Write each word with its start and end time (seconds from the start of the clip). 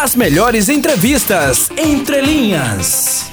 As 0.00 0.14
melhores 0.14 0.68
entrevistas 0.68 1.70
entre 1.76 2.20
linhas. 2.20 3.26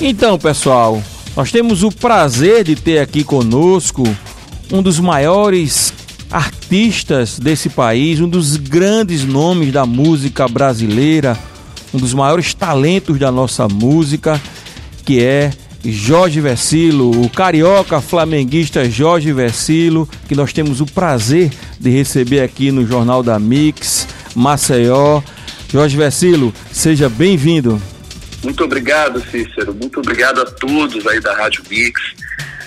Então, 0.00 0.38
pessoal, 0.38 1.02
nós 1.36 1.52
temos 1.52 1.82
o 1.82 1.92
prazer 1.92 2.64
de 2.64 2.74
ter 2.74 3.00
aqui 3.00 3.22
conosco 3.22 4.02
um 4.72 4.82
dos 4.82 4.98
maiores 4.98 5.92
artistas 6.30 7.38
desse 7.38 7.68
país, 7.68 8.18
um 8.18 8.28
dos 8.30 8.56
grandes 8.56 9.24
nomes 9.24 9.74
da 9.74 9.84
música 9.84 10.48
brasileira, 10.48 11.38
um 11.92 11.98
dos 11.98 12.14
maiores 12.14 12.54
talentos 12.54 13.18
da 13.18 13.30
nossa 13.30 13.68
música, 13.68 14.40
que 15.04 15.22
é 15.22 15.52
Jorge 15.84 16.40
Versilo, 16.40 17.10
o 17.22 17.28
carioca 17.28 18.00
flamenguista 18.00 18.88
Jorge 18.88 19.34
Versilo, 19.34 20.08
que 20.26 20.34
nós 20.34 20.50
temos 20.50 20.80
o 20.80 20.86
prazer 20.86 21.52
de 21.78 21.90
receber 21.90 22.40
aqui 22.40 22.72
no 22.72 22.86
Jornal 22.86 23.22
da 23.22 23.38
Mix, 23.38 24.08
Maceió. 24.34 25.20
Jorge 25.70 25.96
Versilo, 25.96 26.52
seja 26.72 27.08
bem-vindo. 27.08 27.80
Muito 28.42 28.64
obrigado, 28.64 29.22
Cícero. 29.30 29.72
Muito 29.72 30.00
obrigado 30.00 30.40
a 30.40 30.44
todos 30.44 31.06
aí 31.06 31.20
da 31.20 31.32
Rádio 31.32 31.62
Mix. 31.70 32.00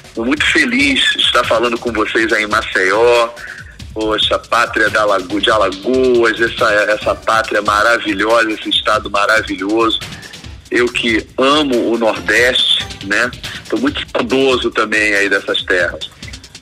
Estou 0.05 0.26
muito 0.26 0.45
feliz 0.45 1.02
de 1.12 1.22
estar 1.22 1.44
falando 1.44 1.78
com 1.78 1.92
vocês 1.92 2.31
aí 2.31 2.44
em 2.44 2.48
Maceió. 2.48 3.30
Poxa, 3.94 4.40
pátria 4.40 4.90
da 4.90 5.04
Lago, 5.04 5.42
de 5.42 5.52
Alagoas, 5.52 6.40
essa, 6.40 6.72
essa 6.72 7.14
pátria 7.14 7.62
maravilhosa, 7.62 8.52
esse 8.52 8.70
estado 8.70 9.12
maravilhoso. 9.12 10.00
Eu 10.72 10.86
que 10.88 11.28
amo 11.38 11.92
o 11.92 11.98
Nordeste, 11.98 12.88
né? 13.06 13.30
Estou 13.64 13.80
muito 13.80 14.02
saudoso 14.12 14.72
também 14.72 15.14
aí 15.14 15.30
dessas 15.30 15.62
terras. 15.64 16.09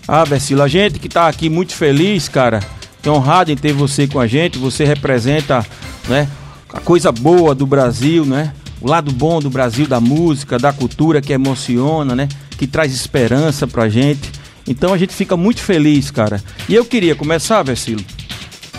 Ah, 0.07 0.23
Versilo, 0.23 0.63
a 0.63 0.67
gente 0.67 0.97
que 0.97 1.07
está 1.07 1.27
aqui 1.27 1.49
muito 1.49 1.75
feliz, 1.75 2.27
cara, 2.27 2.61
é 3.03 3.09
honrado 3.09 3.51
em 3.51 3.55
ter 3.55 3.73
você 3.73 4.07
com 4.07 4.19
a 4.19 4.27
gente. 4.27 4.57
Você 4.57 4.83
representa, 4.83 5.65
né, 6.11 6.27
a 6.73 6.79
coisa 6.81 7.11
boa 7.11 7.55
do 7.55 7.65
Brasil, 7.65 8.25
né? 8.25 8.53
O 8.81 8.89
lado 8.89 9.11
bom 9.11 9.39
do 9.39 9.49
Brasil, 9.49 9.87
da 9.87 9.99
música, 9.99 10.57
da 10.57 10.73
cultura 10.73 11.21
que 11.21 11.31
emociona, 11.31 12.15
né? 12.15 12.27
Que 12.57 12.67
traz 12.67 12.93
esperança 12.93 13.67
pra 13.67 13.87
gente. 13.87 14.31
Então 14.67 14.93
a 14.93 14.97
gente 14.97 15.13
fica 15.13 15.37
muito 15.37 15.61
feliz, 15.61 16.11
cara. 16.11 16.41
E 16.67 16.75
eu 16.75 16.83
queria 16.83 17.15
começar, 17.15 17.61
Versilo, 17.63 18.03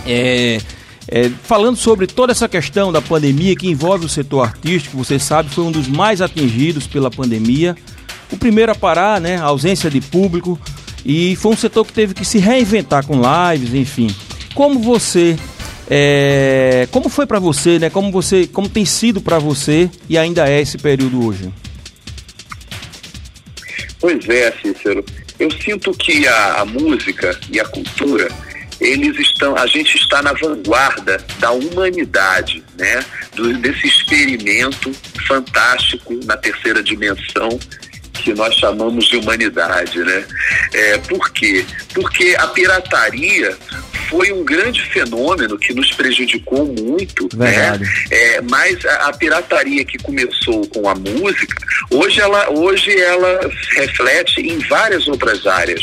é, 0.07 0.61
é, 1.09 1.31
falando 1.43 1.77
sobre 1.77 2.07
toda 2.07 2.33
essa 2.33 2.49
questão 2.49 2.93
da 2.93 3.01
pandemia 3.01 3.55
que 3.55 3.69
envolve 3.69 4.07
o 4.07 4.09
setor 4.09 4.43
artístico, 4.43 4.97
você 4.97 5.19
sabe, 5.19 5.51
foi 5.51 5.65
um 5.65 5.73
dos 5.73 5.89
mais 5.89 6.21
atingidos 6.21 6.87
pela 6.87 7.11
pandemia. 7.11 7.77
O 8.31 8.37
primeiro 8.37 8.73
a 8.73 8.75
parar, 8.75 9.21
né? 9.21 9.37
A 9.37 9.45
ausência 9.45 9.91
de 9.91 10.01
público. 10.01 10.59
E 11.05 11.37
foi 11.37 11.53
um 11.53 11.57
setor 11.57 11.85
que 11.87 11.93
teve 11.93 12.15
que 12.15 12.25
se 12.25 12.39
reinventar 12.39 13.07
com 13.07 13.21
lives, 13.21 13.75
enfim. 13.75 14.15
Como 14.55 14.81
você 14.81 15.37
é, 15.95 16.89
como 16.91 17.11
foi 17.11 17.27
para 17.27 17.39
você, 17.39 17.79
né? 17.79 17.91
Como 17.91 18.11
você, 18.11 18.47
como 18.47 18.67
tem 18.67 18.83
sido 18.83 19.21
para 19.21 19.39
você 19.39 19.91
e 20.09 20.17
ainda 20.17 20.49
é 20.49 20.59
esse 20.59 20.79
período 20.79 21.27
hoje? 21.27 21.53
Pois 24.01 24.27
é, 24.27 24.51
Cícero. 24.53 25.05
Eu 25.39 25.51
sinto 25.51 25.93
que 25.93 26.27
a, 26.27 26.63
a 26.63 26.65
música 26.65 27.39
e 27.51 27.61
a 27.61 27.65
cultura 27.67 28.27
eles 28.81 29.19
estão, 29.19 29.55
a 29.55 29.67
gente 29.67 29.99
está 29.99 30.23
na 30.23 30.33
vanguarda 30.33 31.23
da 31.39 31.51
humanidade, 31.51 32.65
né? 32.79 33.05
Do, 33.37 33.53
desse 33.59 33.87
experimento 33.87 34.91
fantástico 35.29 36.19
na 36.25 36.39
terceira 36.39 36.83
dimensão 36.83 37.61
que 38.15 38.33
nós 38.33 38.55
chamamos 38.55 39.05
de 39.09 39.19
humanidade, 39.19 39.99
né? 39.99 40.25
É, 40.73 40.99
por 40.99 41.31
quê? 41.33 41.67
Porque 41.93 42.35
a 42.39 42.47
pirataria 42.49 43.59
foi 44.13 44.31
um 44.31 44.45
grande 44.45 44.85
fenômeno 44.91 45.59
que 45.59 45.73
nos 45.73 45.91
prejudicou 45.95 46.67
muito, 46.67 47.27
né? 47.35 47.51
Verdade. 47.51 47.83
né? 47.83 47.91
É, 48.11 48.43
mas 48.43 48.85
a, 48.85 49.09
a, 49.09 49.13
pirataria 49.15 49.83
que 49.87 49.97
começou 49.97 50.67
com 50.69 50.87
a 50.87 50.95
música, 50.95 51.57
hoje 51.91 52.21
ela, 52.21 52.51
hoje 52.51 52.95
ela 52.95 53.41
reflete 53.75 54.43
em 54.43 54.59
várias 54.69 55.09
outras 55.09 55.47
áreas. 55.47 55.81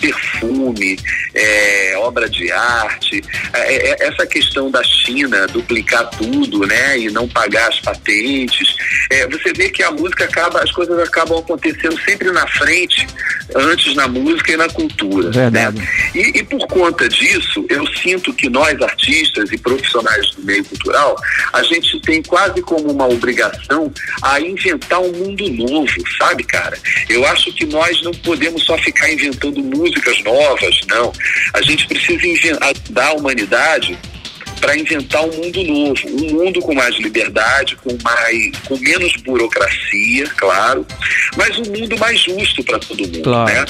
Perfume, 0.00 0.96
é, 1.34 1.94
obra 1.98 2.28
de 2.28 2.50
arte, 2.50 3.22
é, 3.52 3.90
é, 3.90 4.06
essa 4.06 4.26
questão 4.26 4.70
da 4.70 4.82
China 4.82 5.46
duplicar 5.48 6.10
tudo, 6.10 6.66
né? 6.66 6.98
E 6.98 7.10
não 7.10 7.28
pagar 7.28 7.68
as 7.68 7.80
patentes. 7.80 8.76
É, 9.10 9.26
você 9.28 9.52
vê 9.52 9.70
que 9.70 9.82
a 9.82 9.90
música 9.90 10.24
acaba, 10.24 10.60
as 10.60 10.70
coisas 10.70 10.98
acabam 11.00 11.38
acontecendo 11.38 11.98
sempre 12.00 12.30
na 12.30 12.46
frente, 12.46 13.06
antes 13.54 13.94
na 13.94 14.08
música 14.08 14.52
e 14.52 14.56
na 14.56 14.68
cultura. 14.68 15.30
Né? 15.30 15.50
Verdade. 15.50 15.78
Né? 15.78 15.88
E, 16.14 16.38
e 16.38 16.42
por 16.44 16.66
conta 16.66 17.08
disso, 17.08 17.64
eu 17.72 17.86
sinto 17.94 18.32
que 18.32 18.48
nós, 18.48 18.80
artistas 18.80 19.50
e 19.50 19.58
profissionais 19.58 20.30
do 20.32 20.42
meio 20.42 20.64
cultural, 20.64 21.16
a 21.52 21.62
gente 21.62 22.00
tem 22.00 22.22
quase 22.22 22.60
como 22.62 22.90
uma 22.92 23.06
obrigação 23.06 23.92
a 24.22 24.40
inventar 24.40 25.00
um 25.00 25.12
mundo 25.12 25.48
novo, 25.50 25.92
sabe, 26.18 26.44
cara? 26.44 26.78
Eu 27.08 27.26
acho 27.26 27.52
que 27.54 27.64
nós 27.66 28.00
não 28.02 28.12
podemos 28.12 28.64
só 28.64 28.76
ficar 28.78 29.10
inventando 29.12 29.60
músicas 29.62 30.22
novas, 30.22 30.80
não. 30.88 31.12
A 31.54 31.62
gente 31.62 31.86
precisa 31.86 32.58
ajudar 32.60 33.08
a 33.08 33.12
humanidade 33.14 33.98
para 34.62 34.76
inventar 34.76 35.24
um 35.24 35.32
mundo 35.32 35.64
novo, 35.64 36.00
um 36.06 36.34
mundo 36.34 36.60
com 36.60 36.72
mais 36.72 36.94
liberdade, 36.94 37.74
com 37.82 37.98
mais, 38.00 38.52
com 38.64 38.78
menos 38.78 39.12
burocracia, 39.16 40.24
claro, 40.36 40.86
mas 41.36 41.58
um 41.58 41.64
mundo 41.64 41.98
mais 41.98 42.20
justo 42.20 42.62
para 42.62 42.78
todo 42.78 43.00
mundo, 43.00 43.22
claro. 43.22 43.52
né? 43.52 43.64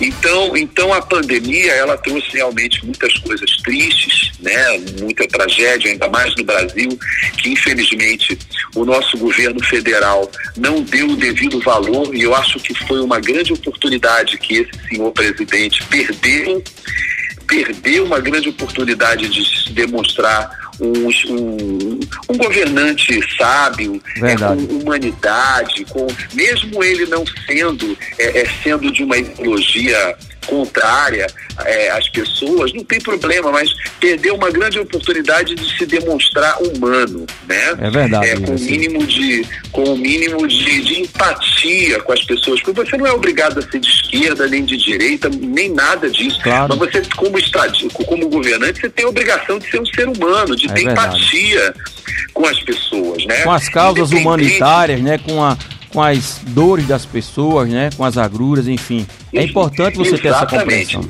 Então, 0.00 0.56
então 0.56 0.94
a 0.94 1.02
pandemia 1.02 1.72
ela 1.72 1.98
trouxe 1.98 2.30
realmente 2.32 2.82
muitas 2.86 3.12
coisas 3.18 3.54
tristes, 3.58 4.32
né? 4.40 4.78
Muita 5.00 5.28
tragédia, 5.28 5.90
ainda 5.90 6.08
mais 6.08 6.34
no 6.34 6.44
Brasil, 6.44 6.98
que 7.36 7.50
infelizmente 7.50 8.38
o 8.74 8.86
nosso 8.86 9.18
governo 9.18 9.62
federal 9.66 10.30
não 10.56 10.80
deu 10.80 11.10
o 11.10 11.16
devido 11.16 11.60
valor 11.60 12.14
e 12.14 12.22
eu 12.22 12.34
acho 12.34 12.58
que 12.60 12.72
foi 12.86 13.00
uma 13.00 13.20
grande 13.20 13.52
oportunidade 13.52 14.38
que 14.38 14.54
esse 14.54 14.88
senhor 14.88 15.12
presidente 15.12 15.84
perdeu 15.84 16.64
perdeu 17.50 18.04
uma 18.04 18.20
grande 18.20 18.48
oportunidade 18.48 19.28
de 19.28 19.44
se 19.44 19.72
demonstrar 19.72 20.70
um, 20.80 21.08
um, 21.32 22.00
um 22.28 22.36
governante 22.38 23.20
sábio, 23.36 24.00
é, 24.22 24.36
com 24.36 24.54
humanidade, 24.76 25.84
com 25.86 26.06
mesmo 26.32 26.82
ele 26.82 27.06
não 27.06 27.24
sendo 27.46 27.98
é, 28.16 28.42
é, 28.42 28.48
sendo 28.62 28.90
de 28.92 29.02
uma 29.02 29.18
ideologia 29.18 30.16
contrária 30.46 31.26
é, 31.64 31.90
às 31.90 32.08
pessoas, 32.08 32.72
não 32.72 32.84
tem 32.84 33.00
problema, 33.00 33.50
mas 33.50 33.70
perdeu 33.98 34.34
uma 34.34 34.50
grande 34.50 34.78
oportunidade 34.78 35.54
de 35.54 35.76
se 35.76 35.86
demonstrar 35.86 36.56
humano, 36.62 37.26
né? 37.46 37.76
É 37.80 37.90
verdade. 37.90 38.26
É, 38.26 38.36
com 38.40 38.54
o 38.54 38.60
mínimo 38.60 39.06
de 39.06 39.46
com 39.70 39.84
o 39.84 39.96
mínimo 39.96 40.46
de, 40.48 40.82
de 40.82 41.02
empatia 41.02 42.00
com 42.00 42.12
as 42.12 42.24
pessoas, 42.24 42.60
porque 42.60 42.84
você 42.84 42.96
não 42.96 43.06
é 43.06 43.12
obrigado 43.12 43.58
a 43.58 43.62
ser 43.62 43.78
de 43.78 43.88
esquerda 43.88 44.46
nem 44.46 44.64
de 44.64 44.76
direita, 44.76 45.28
nem 45.28 45.70
nada 45.70 46.10
disso. 46.10 46.40
Claro. 46.42 46.76
Mas 46.76 46.90
você, 46.90 47.02
como 47.16 47.38
estático, 47.38 48.04
como 48.04 48.28
governante, 48.28 48.80
você 48.80 48.90
tem 48.90 49.04
a 49.04 49.08
obrigação 49.08 49.58
de 49.58 49.70
ser 49.70 49.80
um 49.80 49.86
ser 49.86 50.08
humano, 50.08 50.56
de 50.56 50.66
é 50.66 50.72
ter 50.72 50.84
verdade. 50.84 51.16
empatia 51.16 51.74
com 52.32 52.46
as 52.46 52.60
pessoas, 52.62 53.24
né? 53.26 53.42
Com 53.42 53.52
as 53.52 53.68
causas 53.68 54.10
humanitárias, 54.10 55.00
né? 55.00 55.18
Com 55.18 55.42
a 55.42 55.56
com 55.92 56.02
as 56.02 56.40
dores 56.48 56.86
das 56.86 57.04
pessoas, 57.04 57.68
né? 57.68 57.90
Com 57.96 58.04
as 58.04 58.16
agruras, 58.16 58.68
enfim. 58.68 59.06
É 59.32 59.42
importante 59.42 59.96
você 59.96 60.16
ter 60.16 60.28
essa 60.28 60.46
compreensão. 60.46 61.02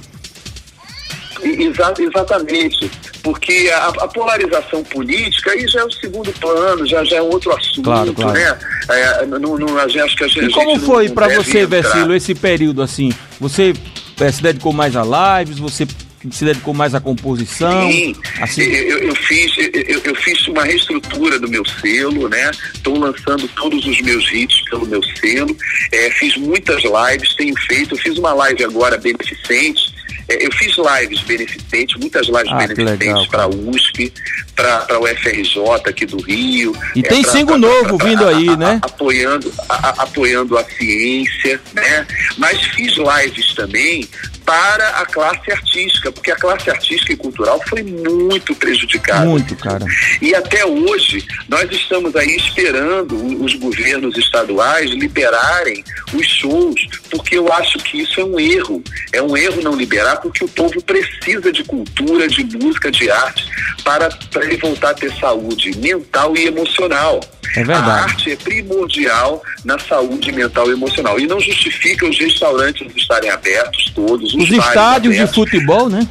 Exa 1.43 1.95
exatamente, 1.99 2.91
porque 3.23 3.71
a, 3.75 3.87
a, 3.87 4.09
polarização 4.09 4.85
política 4.85 5.53
aí 5.53 5.67
já 5.67 5.81
é 5.81 5.85
o 5.85 5.91
segundo 5.91 6.31
plano, 6.33 6.87
já, 6.87 7.03
já 7.03 7.17
é 7.17 7.23
outro 7.23 7.51
assunto, 7.57 7.83
claro, 7.83 8.13
claro. 8.13 8.39
né? 8.39 8.59
É, 8.91 9.25
não, 9.25 9.57
não, 9.57 9.79
acho 9.79 10.17
que 10.17 10.25
a 10.25 10.29
gente, 10.29 10.51
e 10.51 10.53
como 10.53 10.79
foi 10.81 11.09
para 11.09 11.29
você, 11.35 11.65
Vecilo, 11.65 12.15
esse 12.15 12.35
período 12.35 12.83
assim? 12.83 13.11
Você 13.41 13.73
é, 14.21 14.31
se 14.31 14.43
dedicou 14.43 14.73
mais 14.75 14.95
a 14.95 15.03
lives, 15.41 15.59
você 15.59 15.87
se 16.31 16.45
dedicou 16.45 16.75
mais 16.75 16.95
à 16.95 17.01
composição? 17.01 17.91
Sim, 17.91 18.15
assim... 18.41 18.63
eu, 18.63 18.99
eu 18.99 19.15
fiz, 19.15 19.57
eu, 19.57 20.01
eu, 20.05 20.15
fiz 20.17 20.47
uma 20.49 20.65
reestrutura 20.65 21.39
do 21.39 21.49
meu 21.49 21.65
selo, 21.65 22.29
né? 22.29 22.51
Estou 22.75 22.99
lançando 22.99 23.49
todos 23.49 23.87
os 23.87 24.01
meus 24.03 24.31
hits 24.31 24.63
pelo 24.69 24.87
meu 24.87 25.03
selo. 25.03 25.57
É, 25.93 26.11
fiz 26.11 26.37
muitas 26.37 26.83
lives, 26.83 27.35
tenho 27.35 27.55
feito. 27.63 27.95
Eu 27.95 27.99
fiz 27.99 28.19
uma 28.19 28.35
live 28.35 28.65
agora 28.65 28.99
beneficente. 28.99 29.95
É, 30.31 30.47
eu 30.47 30.53
fiz 30.53 30.77
lives 30.77 31.21
beneficentes, 31.23 31.97
muitas 31.99 32.29
lives 32.29 32.53
ah, 32.53 32.67
beneficentes 32.67 33.27
para 33.27 33.43
a 33.43 33.49
USP, 33.49 34.13
para 34.55 35.01
o 35.01 35.07
FRJ 35.09 35.61
aqui 35.85 36.07
do 36.07 36.23
Rio. 36.23 36.73
E 36.95 37.01
é, 37.01 37.03
tem 37.03 37.23
pra, 37.23 37.33
single 37.33 37.59
pra, 37.59 37.69
novo 37.69 37.99
pra, 37.99 38.07
vindo 38.07 38.29
aí, 38.29 38.57
né? 38.57 38.79
apoiando, 38.81 39.53
a, 39.69 40.03
apoiando 40.03 40.57
a 40.57 40.65
ciência, 40.65 41.61
né? 41.73 42.07
Mas 42.39 42.63
fiz 42.63 42.95
lives 42.97 43.55
também 43.55 44.09
para 44.51 44.89
a 44.89 45.07
classe 45.07 45.53
artística, 45.53 46.11
porque 46.11 46.33
a 46.33 46.35
classe 46.35 46.69
artística 46.69 47.13
e 47.13 47.17
cultural 47.17 47.63
foi 47.69 47.85
muito 47.85 48.53
prejudicada. 48.57 49.25
Muito, 49.25 49.55
cara. 49.55 49.85
E 50.21 50.35
até 50.35 50.67
hoje 50.67 51.25
nós 51.49 51.71
estamos 51.71 52.17
aí 52.17 52.35
esperando 52.35 53.15
os 53.45 53.55
governos 53.55 54.19
estaduais 54.19 54.91
liberarem 54.91 55.85
os 56.13 56.27
shows, 56.27 56.85
porque 57.09 57.39
eu 57.39 57.53
acho 57.53 57.79
que 57.79 58.01
isso 58.01 58.21
é 58.21 58.25
um 58.25 58.41
erro. 58.41 58.83
É 59.13 59.23
um 59.23 59.37
erro 59.37 59.63
não 59.63 59.77
liberar, 59.77 60.17
porque 60.17 60.45
o 60.45 60.49
povo 60.49 60.83
precisa 60.83 61.53
de 61.53 61.63
cultura, 61.63 62.27
de 62.27 62.43
música, 62.57 62.91
de 62.91 63.09
arte, 63.09 63.47
para, 63.85 64.09
para 64.33 64.45
ele 64.47 64.57
voltar 64.57 64.91
a 64.91 64.95
ter 64.95 65.13
saúde 65.13 65.79
mental 65.79 66.37
e 66.37 66.49
emocional. 66.49 67.21
É 67.57 67.65
verdade. 67.65 67.91
A 67.91 67.95
arte 68.05 68.33
é 68.33 68.37
primordial 68.37 69.43
na 69.65 69.79
saúde 69.79 70.31
mental 70.33 70.69
e 70.69 70.73
emocional. 70.73 71.19
E 71.19 71.27
não 71.27 71.41
justifica 71.41 72.07
os 72.07 72.19
restaurantes 72.19 72.87
estarem 72.97 73.31
abertos 73.31 73.91
todos. 73.95 74.35
Os, 74.43 74.51
os 74.51 74.57
estádios 74.57 75.17
de 75.17 75.27
futebol, 75.27 75.89
né? 75.89 76.07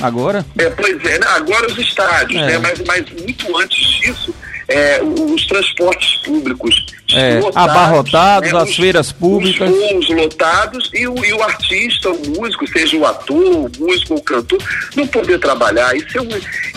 Agora. 0.00 0.44
É, 0.58 0.68
pois 0.70 1.04
é, 1.04 1.18
né? 1.18 1.26
agora 1.28 1.66
os 1.66 1.78
estádios, 1.78 2.42
é. 2.42 2.46
né? 2.46 2.58
Mas, 2.58 2.82
mas 2.86 3.04
muito 3.10 3.56
antes 3.56 3.78
disso, 4.00 4.34
é, 4.68 5.00
os 5.02 5.46
transportes 5.46 6.16
públicos 6.22 6.86
é, 7.12 7.38
lotados, 7.38 7.70
abarrotados, 7.70 8.52
né, 8.52 8.58
as 8.58 8.70
os, 8.70 8.76
feiras 8.76 9.12
públicas. 9.12 9.70
Os 9.70 10.08
lotados 10.08 10.90
e 10.94 11.06
o, 11.06 11.24
e 11.24 11.32
o 11.32 11.42
artista, 11.42 12.10
o 12.10 12.40
músico, 12.40 12.66
seja 12.66 12.96
o 12.96 13.06
ator, 13.06 13.36
o 13.36 13.70
músico 13.78 14.14
ou 14.14 14.18
o 14.18 14.22
cantor, 14.22 14.58
não 14.96 15.06
poder 15.06 15.38
trabalhar. 15.38 15.94
Isso, 15.94 16.18
é 16.18 16.22
um, 16.22 16.28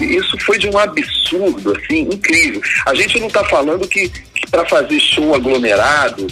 isso 0.01 0.37
foi 0.39 0.57
de 0.57 0.69
um 0.69 0.77
absurdo, 0.77 1.75
assim, 1.77 2.01
incrível. 2.01 2.61
A 2.85 2.93
gente 2.93 3.19
não 3.19 3.27
está 3.27 3.43
falando 3.45 3.87
que, 3.87 4.09
que 4.09 4.49
para 4.51 4.65
fazer 4.65 4.99
show 4.99 5.33
aglomerado, 5.33 6.27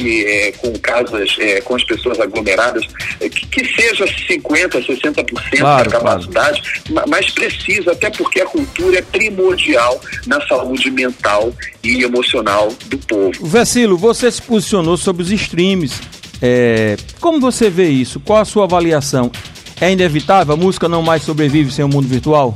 é, 0.00 0.52
com 0.52 0.72
casas, 0.78 1.36
é, 1.38 1.60
com 1.60 1.74
as 1.74 1.84
pessoas 1.84 2.18
aglomeradas, 2.20 2.84
é, 3.20 3.28
que, 3.28 3.46
que, 3.46 3.64
seja 3.74 4.04
50%, 4.04 4.86
60% 4.86 5.58
claro, 5.58 5.90
da 5.90 5.98
capacidade, 5.98 6.62
claro. 6.86 7.08
mas 7.08 7.30
precisa, 7.30 7.92
até 7.92 8.10
porque 8.10 8.40
a 8.40 8.46
cultura 8.46 8.98
é 8.98 9.02
primordial 9.02 10.00
na 10.26 10.40
saúde 10.46 10.90
mental 10.90 11.52
e 11.82 12.02
emocional 12.02 12.72
do 12.86 12.98
povo. 12.98 13.46
Vecilo, 13.46 13.96
você 13.96 14.30
se 14.30 14.42
posicionou 14.42 14.96
sobre 14.96 15.22
os 15.22 15.30
streams. 15.30 16.00
É, 16.40 16.96
como 17.20 17.40
você 17.40 17.70
vê 17.70 17.88
isso? 17.88 18.18
Qual 18.20 18.40
a 18.40 18.44
sua 18.44 18.64
avaliação? 18.64 19.30
É 19.80 19.90
inevitável? 19.90 20.54
A 20.54 20.56
música 20.56 20.88
não 20.88 21.02
mais 21.02 21.22
sobrevive 21.22 21.72
sem 21.72 21.84
o 21.84 21.88
mundo 21.88 22.06
virtual? 22.08 22.54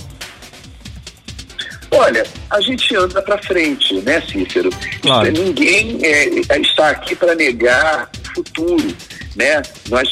Olha, 1.91 2.25
a 2.57 2.61
gente 2.61 2.97
anda 2.97 3.21
para 3.21 3.39
frente, 3.39 3.95
né, 4.01 4.21
Cícero? 4.23 4.71
Claro. 5.03 5.31
Ninguém 5.31 5.99
é, 6.03 6.29
está 6.59 6.91
aqui 6.91 7.15
para 7.15 7.35
negar 7.35 8.11
o 8.31 8.35
futuro, 8.35 8.97
né? 9.35 9.63
Nós, 9.89 10.09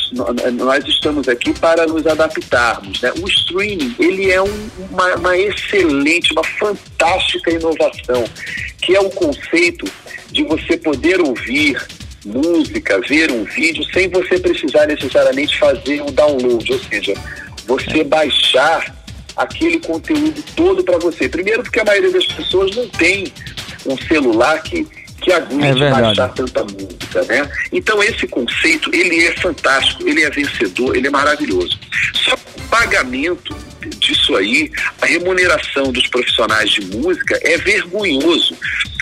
nós 0.53 0.85
estamos 0.87 1.27
aqui 1.29 1.53
para 1.59 1.87
nos 1.87 2.07
adaptarmos, 2.07 3.01
né? 3.01 3.13
O 3.21 3.29
streaming, 3.29 3.95
ele 3.99 4.31
é 4.31 4.43
um, 4.43 4.71
uma, 4.91 5.15
uma 5.17 5.37
excelente, 5.37 6.33
uma 6.33 6.45
fantástica 6.45 7.51
inovação, 7.51 8.25
que 8.83 8.95
é 8.95 9.01
o 9.01 9.11
conceito 9.11 9.91
de 10.31 10.45
você 10.45 10.77
poder 10.77 11.21
ouvir 11.21 11.81
música, 12.27 13.01
ver 13.01 13.31
um 13.31 13.45
vídeo 13.45 13.85
sem 13.93 14.09
você 14.09 14.39
precisar 14.39 14.87
necessariamente 14.87 15.59
fazer 15.59 16.03
um 16.03 16.13
download, 16.13 16.73
ou 16.73 16.79
seja, 16.79 17.15
você 17.67 18.05
baixar 18.05 19.04
aquele 19.37 19.79
conteúdo 19.81 20.43
todo 20.57 20.83
para 20.85 20.99
você. 20.99 21.29
Primeiro 21.29 21.63
porque 21.63 21.81
a 21.81 21.85
maioria 21.85 22.13
das 22.13 22.27
pessoas 22.27 22.75
não 22.75 22.89
tem 22.89 23.33
um 23.87 23.97
celular 23.97 24.63
que 24.63 24.87
que 25.25 25.33
aguente 25.33 25.83
é 25.83 25.91
baixar 25.91 26.29
tanta 26.29 26.63
música, 26.65 27.25
né? 27.25 27.51
Então 27.73 28.03
esse 28.03 28.27
conceito, 28.29 28.95
ele 28.95 29.25
é 29.25 29.33
fantástico, 29.33 30.07
ele 30.07 30.23
é 30.23 30.29
vencedor, 30.29 30.95
ele 30.95 31.07
é 31.07 31.11
maravilhoso. 31.11 31.79
Só 32.13 32.35
o 32.35 32.61
pagamento 32.69 33.57
disso 33.99 34.37
aí, 34.37 34.71
a 35.01 35.07
remuneração 35.07 35.91
dos 35.93 36.07
profissionais 36.09 36.71
de 36.71 36.85
música 36.97 37.39
é 37.43 37.57
vergonhoso. 37.57 38.55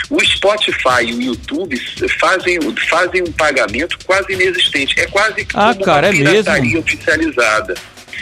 O 0.08 0.20
Spotify 0.24 1.04
e 1.06 1.14
o 1.14 1.22
YouTube 1.22 1.76
fazem, 2.20 2.58
fazem 2.88 3.22
um 3.22 3.32
pagamento 3.32 3.98
quase 4.04 4.32
inexistente. 4.32 5.00
É 5.00 5.06
quase 5.06 5.46
ah, 5.54 5.74
cara, 5.74 6.08
uma 6.08 6.14
é 6.14 6.18
pirataria 6.18 6.62
mesmo? 6.62 6.80
oficializada 6.80 7.74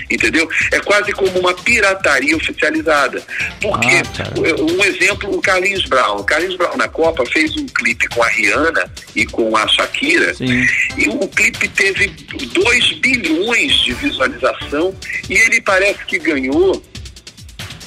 entendeu? 0.09 0.49
É 0.73 0.81
quase 0.81 1.13
como 1.13 1.39
uma 1.39 1.55
pirataria 1.55 2.37
oficializada. 2.37 3.23
Porque, 3.61 4.03
ah, 4.19 4.63
um 4.63 4.85
exemplo, 4.85 5.35
o 5.35 5.41
Carlinhos 5.41 5.85
Brown. 5.87 6.19
O 6.19 6.25
Carlinhos 6.25 6.57
Brown 6.57 6.77
na 6.77 6.89
Copa 6.89 7.25
fez 7.27 7.57
um 7.57 7.67
clipe 7.67 8.09
com 8.09 8.23
a 8.23 8.29
Rihanna 8.29 8.91
e 9.15 9.27
com 9.27 9.57
a 9.57 9.67
Shakira, 9.67 10.35
Sim. 10.35 10.67
e 10.97 11.09
o 11.09 11.29
clipe 11.29 11.69
teve 11.69 12.09
2 12.09 12.93
bilhões 12.95 13.73
de 13.81 13.93
visualização 13.95 14.95
e 15.29 15.35
ele 15.35 15.61
parece 15.61 16.05
que 16.07 16.19
ganhou 16.19 16.83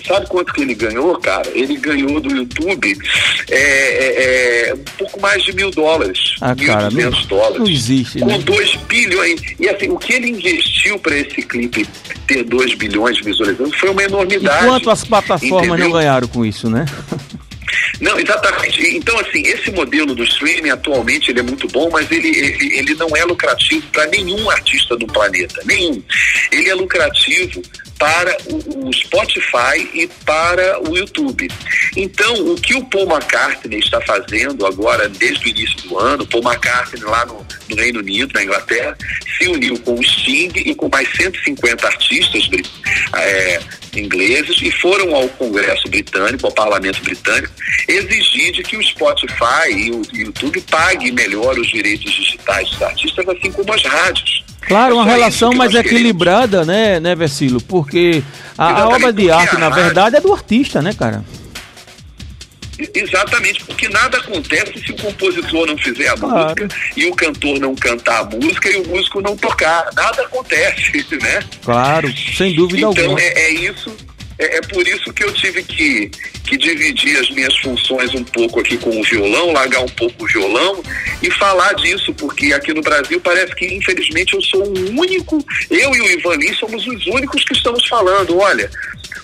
Sabe 0.06 0.28
quanto 0.28 0.54
que 0.54 0.62
ele 0.62 0.76
ganhou, 0.76 1.18
cara? 1.20 1.50
Ele 1.54 1.78
ganhou 1.78 2.20
do 2.20 2.36
YouTube 2.36 2.98
é, 3.50 3.58
é, 3.58 4.70
é 4.70 4.74
um 4.74 4.84
pouco 4.98 5.20
mais 5.22 5.44
de 5.44 5.54
mil 5.54 5.72
dólares. 5.72 6.36
Ah, 6.42 6.54
mil 6.54 6.68
cara, 6.68 6.90
não, 6.90 7.12
dólares. 7.28 7.60
Não 7.60 7.68
existe. 7.68 8.20
Com 8.20 8.40
2 8.40 8.76
né? 8.76 8.82
bilhões. 8.88 9.42
E 9.60 9.70
assim, 9.70 9.90
o 9.90 9.98
que 9.98 10.14
ele 10.14 10.30
investiu 10.30 11.00
para 11.00 11.16
esse 11.16 11.42
clipe 11.42 11.88
ter 12.28 12.44
2 12.44 12.76
bilhões 12.76 13.18
de 13.18 13.24
visualizações 13.24 13.76
foi 13.76 13.90
uma 13.90 14.04
enormidade. 14.04 14.66
Enquanto 14.66 14.90
as 14.90 15.06
plataformas 15.06 15.68
entendeu? 15.68 15.90
não 15.90 15.92
ganharam 15.92 16.28
com 16.28 16.46
isso, 16.46 16.70
né? 16.70 16.86
Não, 18.00 18.20
exatamente. 18.20 18.96
Então, 18.96 19.18
assim, 19.20 19.42
esse 19.44 19.72
modelo 19.72 20.14
do 20.14 20.24
streaming 20.24 20.70
atualmente 20.70 21.32
ele 21.32 21.40
é 21.40 21.44
muito 21.44 21.68
bom, 21.70 21.90
mas 21.92 22.10
ele, 22.12 22.28
ele, 22.28 22.78
ele 22.78 22.96
não 22.96 23.08
é 23.16 23.24
lucrativo 23.24 23.86
para 23.92 24.08
nenhum 24.08 24.50
artista 24.50 24.96
do 24.98 25.08
planeta. 25.08 25.62
Nenhum. 25.66 26.02
Ele 26.52 26.70
é 26.70 26.76
lucrativo 26.76 27.62
para 28.04 28.38
o, 28.50 28.92
Spotify 28.92 29.90
e 29.94 30.10
para 30.26 30.78
o 30.90 30.98
YouTube. 30.98 31.50
Então, 31.96 32.34
o 32.52 32.56
que 32.56 32.76
o 32.76 32.84
Paul 32.84 33.10
McCartney 33.10 33.80
está 33.80 34.02
fazendo 34.02 34.66
agora, 34.66 35.08
desde 35.08 35.46
o 35.46 35.48
início 35.48 35.88
do 35.88 35.98
ano, 35.98 36.28
Paul 36.28 36.44
McCartney 36.44 37.02
lá 37.02 37.26
no, 37.26 37.48
no 37.70 37.76
Reino 37.78 38.00
Unido, 38.00 38.34
na 38.34 38.44
Inglaterra, 38.44 38.98
se 39.38 39.48
uniu 39.48 39.80
com 39.80 39.98
o 39.98 40.04
Sting 40.04 40.52
e 40.54 40.76
com 40.76 40.90
mais 40.90 41.08
150 41.16 41.88
artistas 41.88 42.50
é, 43.16 43.62
ingleses 43.96 44.62
e 44.62 44.70
foram 44.70 45.16
ao 45.16 45.30
Congresso 45.30 45.88
britânico, 45.88 46.46
ao 46.46 46.52
Parlamento 46.52 47.02
britânico, 47.04 47.54
exigir 47.88 48.52
de 48.52 48.64
que 48.64 48.76
o 48.76 48.84
Spotify 48.84 49.70
e 49.70 49.92
o 49.92 50.02
YouTube 50.12 50.60
paguem 50.70 51.14
melhor 51.14 51.58
os 51.58 51.70
direitos 51.70 52.12
digitais 52.12 52.70
dos 52.70 52.82
artistas, 52.82 53.30
assim 53.30 53.50
como 53.54 53.72
as 53.72 53.84
rádios. 53.86 54.44
Claro, 54.68 54.96
uma 54.96 55.06
relação 55.06 55.54
mais 55.54 55.74
equilibrada, 55.74 56.66
né, 56.66 57.00
né, 57.00 57.16
Vecilo? 57.16 57.62
Porque 57.62 58.24
a, 58.58 58.84
a 58.84 58.90
obra 58.90 59.12
de 59.12 59.30
arte, 59.30 59.58
na 59.58 59.70
verdade, 59.70 60.16
é 60.16 60.22
do 60.22 60.32
artista, 60.34 60.82
né, 60.82 60.94
cara? 60.94 61.24
Exatamente, 62.94 63.64
porque 63.66 63.88
nada 63.88 64.18
acontece 64.18 64.80
se 64.84 64.92
o 64.92 64.96
compositor 64.96 65.68
não 65.68 65.78
fizer 65.78 66.10
a 66.10 66.18
claro. 66.18 66.44
música 66.44 66.68
e 66.98 67.06
o 67.06 67.16
cantor 67.16 67.60
não 67.60 67.76
cantar 67.76 68.22
a 68.22 68.24
música 68.24 68.70
e 68.70 68.78
o 68.78 68.88
músico 68.88 69.22
não 69.22 69.38
tocar. 69.38 69.90
Nada 69.96 70.24
acontece, 70.24 71.06
né? 71.22 71.44
Claro, 71.64 72.12
sem 72.36 72.56
dúvida 72.56 72.80
então, 72.80 72.90
alguma. 72.90 73.06
Então 73.06 73.18
é, 73.20 73.46
é 73.46 73.52
isso 73.52 73.96
é, 74.38 74.58
é, 74.58 74.62
por 74.62 74.88
isso 74.88 75.14
que 75.14 75.24
eu 75.24 75.34
tive 75.34 75.64
que, 75.64 76.10
que 76.44 76.58
dividir 76.58 77.18
as 77.20 77.30
minhas 77.30 77.56
funções 77.58 78.14
um 78.14 78.24
pouco 78.24 78.60
aqui 78.60 78.78
com 78.78 78.90
o 79.00 79.04
violão, 79.04 79.52
largar 79.52 79.82
um 79.82 79.90
pouco 79.90 80.24
o 80.24 80.28
violão 80.28 80.82
e 81.22 81.30
falar 81.32 81.74
disso, 81.74 82.14
porque 82.14 82.54
aqui 82.54 82.74
no 82.74 82.82
Brasil 82.82 83.20
parece 83.22 83.56
que, 83.56 83.66
infelizmente, 83.66 84.34
eu 84.34 84.42
sou 84.42 84.64
o 84.64 85.00
único, 85.00 85.44
eu 85.70 85.96
e 85.96 86.02
o 86.02 86.12
Ivan 86.12 86.36
Lins 86.36 86.58
somos 86.58 86.86
os 86.88 87.06
únicos 87.08 87.44
que 87.44 87.54
estamos 87.54 87.88
falando. 87.88 88.38
Olha, 88.38 88.70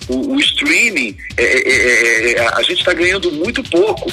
o, 0.10 0.36
o 0.36 0.39
streaming, 0.39 1.16
é, 1.38 1.44
é, 1.44 2.32
é, 2.32 2.32
é 2.34 2.48
a 2.48 2.62
gente 2.62 2.80
está 2.80 2.94
ganhando 2.94 3.32
muito 3.32 3.63
pouco. 3.63 4.12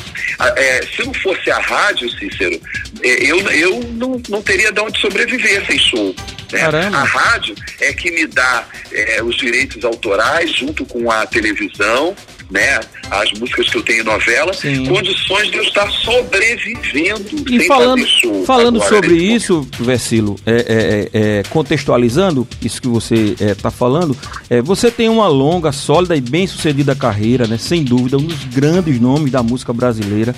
se 0.95 1.05
não 1.05 1.15
fosse 1.15 1.50
a 1.50 1.59
rádio, 1.59 2.09
Cícero, 2.11 2.61
eu, 3.03 3.38
eu 3.50 3.81
não, 3.93 4.21
não 4.29 4.43
teria 4.43 4.71
de 4.71 4.81
onde 4.81 5.00
sobreviver 5.00 5.67
sem 5.67 5.79
show. 5.79 6.15
Né? 6.53 6.62
A 6.62 7.05
rádio 7.05 7.55
é 7.81 7.93
que 7.93 8.11
me 8.11 8.26
dá 8.26 8.67
é, 8.93 9.23
os 9.23 9.37
direitos 9.37 9.85
autorais 9.85 10.50
junto 10.50 10.85
com 10.85 11.11
a 11.11 11.26
televisão, 11.26 12.15
né? 12.50 12.81
As 13.11 13.33
músicas 13.33 13.69
que 13.69 13.79
eu 13.79 13.83
tenho 13.83 14.03
em 14.03 14.05
novela, 14.05 14.53
Sim. 14.53 14.87
condições 14.87 15.50
de 15.50 15.59
eu 15.59 15.65
estar 15.65 15.91
sobrevivendo 15.91 17.25
e 17.50 17.67
falando. 17.67 18.07
Falando 18.45 18.83
sobre 18.83 19.15
isso, 19.15 19.67
Versilo, 19.79 20.37
é, 20.47 20.53
é, 20.53 21.11
é, 21.12 21.43
contextualizando 21.50 22.47
isso 22.62 22.81
que 22.81 22.88
você 22.88 23.37
está 23.38 23.71
falando, 23.71 24.17
você 24.65 24.91
tem 24.91 25.09
uma 25.09 25.29
longa, 25.29 25.73
sólida 25.73 26.17
e 26.17 26.21
bem 26.21 26.47
sucedida 26.47 26.95
carreira, 26.95 27.47
né? 27.47 27.59
Sem 27.59 27.85
dúvida, 27.85 28.17
um 28.17 28.25
dos 28.25 28.45
grandes 28.45 29.00
nomes 29.00 29.31
da 29.31 29.43
música 29.43 29.73
brasileira. 29.73 30.35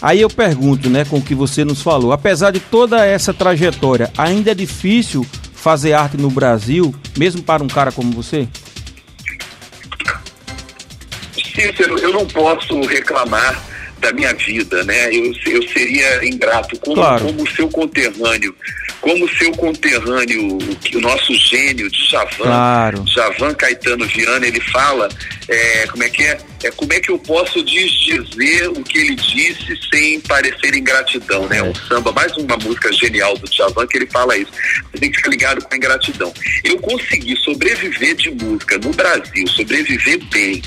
Aí 0.00 0.20
eu 0.20 0.28
pergunto, 0.28 0.90
né, 0.90 1.06
com 1.06 1.16
o 1.16 1.22
que 1.22 1.34
você 1.34 1.64
nos 1.64 1.80
falou, 1.80 2.12
apesar 2.12 2.50
de 2.50 2.60
toda 2.60 3.04
essa 3.04 3.32
trajetória, 3.32 4.12
ainda 4.16 4.50
é 4.50 4.54
difícil 4.54 5.26
fazer 5.54 5.94
arte 5.94 6.18
no 6.18 6.30
Brasil, 6.30 6.94
mesmo 7.16 7.42
para 7.42 7.62
um 7.62 7.66
cara 7.66 7.90
como 7.90 8.12
você? 8.12 8.46
Cícero, 11.56 11.98
eu 11.98 12.12
não 12.12 12.26
posso 12.26 12.80
reclamar 12.82 13.64
da 13.98 14.12
minha 14.12 14.32
vida, 14.34 14.84
né? 14.84 15.08
Eu, 15.14 15.32
eu 15.46 15.68
seria 15.70 16.24
ingrato 16.24 16.78
como, 16.80 16.96
claro. 16.96 17.24
como 17.24 17.50
seu 17.50 17.68
conterrâneo, 17.70 18.54
como 19.00 19.28
seu 19.36 19.50
conterrâneo, 19.52 20.58
o 20.94 21.00
nosso 21.00 21.34
gênio 21.34 21.90
de 21.90 22.10
Javan, 22.10 22.28
Claro. 22.36 23.04
Javan 23.06 23.54
Caetano 23.54 24.04
Viana, 24.06 24.46
ele 24.46 24.60
fala, 24.60 25.08
é, 25.48 25.86
como 25.86 26.02
é 26.02 26.10
que 26.10 26.22
é? 26.22 26.38
é? 26.64 26.70
Como 26.72 26.92
é 26.92 27.00
que 27.00 27.10
eu 27.10 27.18
posso 27.18 27.62
desdizer 27.62 28.68
o 28.68 28.82
que 28.82 28.98
ele 28.98 29.14
disse 29.14 29.78
sem 29.92 30.20
parecer 30.20 30.74
ingratidão, 30.74 31.46
né? 31.48 31.58
É. 31.58 31.62
Um 31.62 31.74
samba, 31.74 32.12
mais 32.12 32.36
uma 32.36 32.56
música 32.58 32.92
genial 32.92 33.36
do 33.38 33.50
Javan 33.50 33.86
que 33.86 33.96
ele 33.96 34.06
fala 34.06 34.36
isso. 34.36 34.52
Você 34.92 34.98
tem 34.98 35.10
que 35.10 35.16
ficar 35.16 35.30
ligado 35.30 35.62
com 35.62 35.74
a 35.74 35.76
ingratidão. 35.76 36.34
Eu 36.62 36.78
consegui 36.80 37.34
sobreviver 37.36 38.14
de 38.16 38.30
música 38.30 38.78
no 38.78 38.90
Brasil, 38.90 39.48
sobreviver 39.48 40.22
bem, 40.30 40.62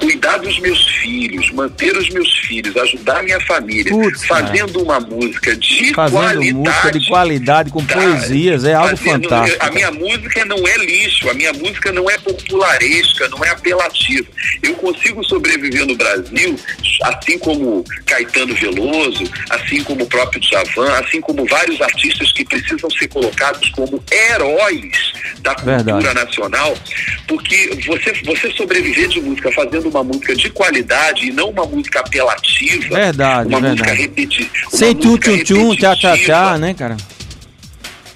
cuidar 0.00 0.38
dos 0.38 0.58
meus 0.60 0.84
filhos, 1.00 1.50
manter 1.52 1.96
os 1.96 2.08
meus 2.10 2.28
filhos, 2.40 2.76
ajudar 2.76 3.18
a 3.18 3.22
minha 3.22 3.40
família, 3.40 3.90
Putz, 3.92 4.24
fazendo 4.26 4.82
uma 4.82 4.98
música 5.00 5.54
de 5.56 5.92
Fazendo 5.94 6.18
qualidade. 6.20 6.52
música 6.54 6.92
de 6.92 7.06
qualidade, 7.06 7.70
com 7.70 7.84
Tá, 7.84 7.94
poesias, 7.94 8.64
é 8.64 8.74
algo 8.74 8.96
fazendo- 8.96 9.28
fantástico. 9.28 9.64
A 9.66 9.70
minha 9.70 9.90
música 9.90 10.44
não 10.44 10.66
é 10.66 10.76
lixo, 10.78 11.28
a 11.30 11.34
minha 11.34 11.52
música 11.52 11.92
não 11.92 12.08
é 12.10 12.18
popularesca, 12.18 13.28
não 13.28 13.44
é 13.44 13.50
apelativa. 13.50 14.26
Eu 14.62 14.74
consigo 14.74 15.22
sobreviver 15.24 15.86
no 15.86 15.96
Brasil, 15.96 16.56
assim 17.04 17.38
como 17.38 17.84
Caetano 18.06 18.54
Veloso, 18.54 19.24
assim 19.50 19.82
como 19.84 20.04
o 20.04 20.06
próprio 20.06 20.40
Djavan, 20.40 20.92
assim 20.94 21.20
como 21.20 21.44
vários 21.46 21.80
artistas 21.80 22.32
que 22.32 22.44
precisam 22.44 22.90
ser 22.90 23.08
colocados 23.08 23.68
como 23.70 24.02
heróis 24.10 25.12
da 25.42 25.54
cultura 25.54 25.82
Verdade. 25.82 26.14
nacional, 26.26 26.76
porque 27.26 27.70
você, 27.86 28.12
você 28.24 28.50
sobreviver 28.52 29.08
de 29.08 29.20
música 29.20 29.50
fazendo 29.52 29.89
uma 29.90 30.02
música 30.04 30.34
de 30.34 30.48
qualidade 30.50 31.26
e 31.26 31.32
não 31.32 31.50
uma 31.50 31.66
música 31.66 32.00
apelativa, 32.00 32.94
Verdade, 32.94 33.48
uma 33.48 33.60
verdade. 33.60 33.80
música 33.82 33.92
repetitiva. 33.94 34.50
Sem 34.70 34.94
tchum 34.94 35.16
tchum 35.18 35.38
tchum, 35.44 35.76
tchá 35.76 35.94
tchá 35.96 36.58
né, 36.58 36.72
cara? 36.74 36.96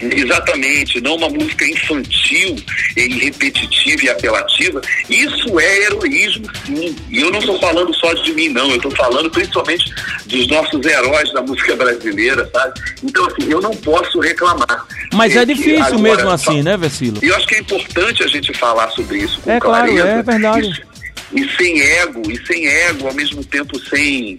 Exatamente, 0.01 1.01
não 1.01 1.15
uma 1.17 1.29
música 1.29 1.65
infantil 1.65 2.57
e 2.97 3.09
repetitiva 3.25 4.05
e 4.05 4.09
apelativa. 4.11 4.81
Isso 5.09 5.59
é 5.59 5.83
heroísmo, 5.85 6.47
sim. 6.67 6.97
E 7.11 7.21
eu 7.21 7.31
não 7.31 7.39
estou 7.39 7.59
falando 7.61 7.95
só 7.95 8.13
de 8.13 8.33
mim, 8.35 8.49
não. 8.49 8.69
Eu 8.71 8.77
estou 8.77 8.91
falando 8.91 9.31
principalmente 9.31 9.91
dos 10.27 10.49
nossos 10.49 10.85
heróis 10.85 11.33
da 11.33 11.41
música 11.43 11.77
brasileira, 11.77 12.49
sabe? 12.53 12.81
Então, 13.03 13.25
assim, 13.27 13.51
eu 13.51 13.61
não 13.61 13.71
posso 13.71 14.19
reclamar. 14.21 14.85
Mas 15.15 15.37
é 15.37 15.47
que 15.47 15.55
difícil 15.55 15.81
agora, 15.83 15.99
mesmo 16.03 16.31
assim, 16.31 16.63
né, 16.63 16.77
Vecilo? 16.77 17.19
E 17.23 17.29
eu 17.29 17.37
acho 17.37 17.47
que 17.47 17.55
é 17.55 17.61
importante 17.61 18.23
a 18.23 18.27
gente 18.27 18.53
falar 18.53 18.91
sobre 18.91 19.19
isso 19.19 19.41
com 19.41 19.51
É 19.53 19.61
claro, 19.61 19.87
clareza. 19.95 20.09
é 20.09 20.23
verdade. 20.23 20.69
E, 20.69 20.94
e 21.35 21.49
sem 21.57 21.81
ego, 21.81 22.23
e 22.31 22.47
sem 22.47 22.67
ego, 22.67 23.09
ao 23.09 23.15
mesmo 23.15 23.45
tempo 23.45 23.79
sem, 23.89 24.37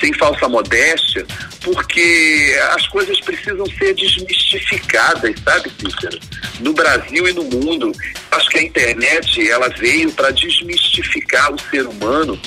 sem 0.00 0.12
falsa 0.14 0.48
modéstia, 0.48 1.26
porque 1.62 2.56
as 2.72 2.86
coisas 2.88 3.20
precisam 3.20 3.66
ser 3.78 3.94
desmistificadas, 3.94 5.34
sabe, 5.44 5.70
Cícero? 5.78 6.18
No 6.60 6.72
Brasil 6.72 7.28
e 7.28 7.32
no 7.32 7.44
mundo. 7.44 7.92
Acho 8.30 8.48
que 8.48 8.58
a 8.58 8.62
internet 8.62 9.48
ela 9.50 9.68
veio 9.68 10.10
para 10.12 10.30
desmistificar 10.30 11.52
o 11.52 11.58
ser 11.70 11.86
humano 11.86 12.40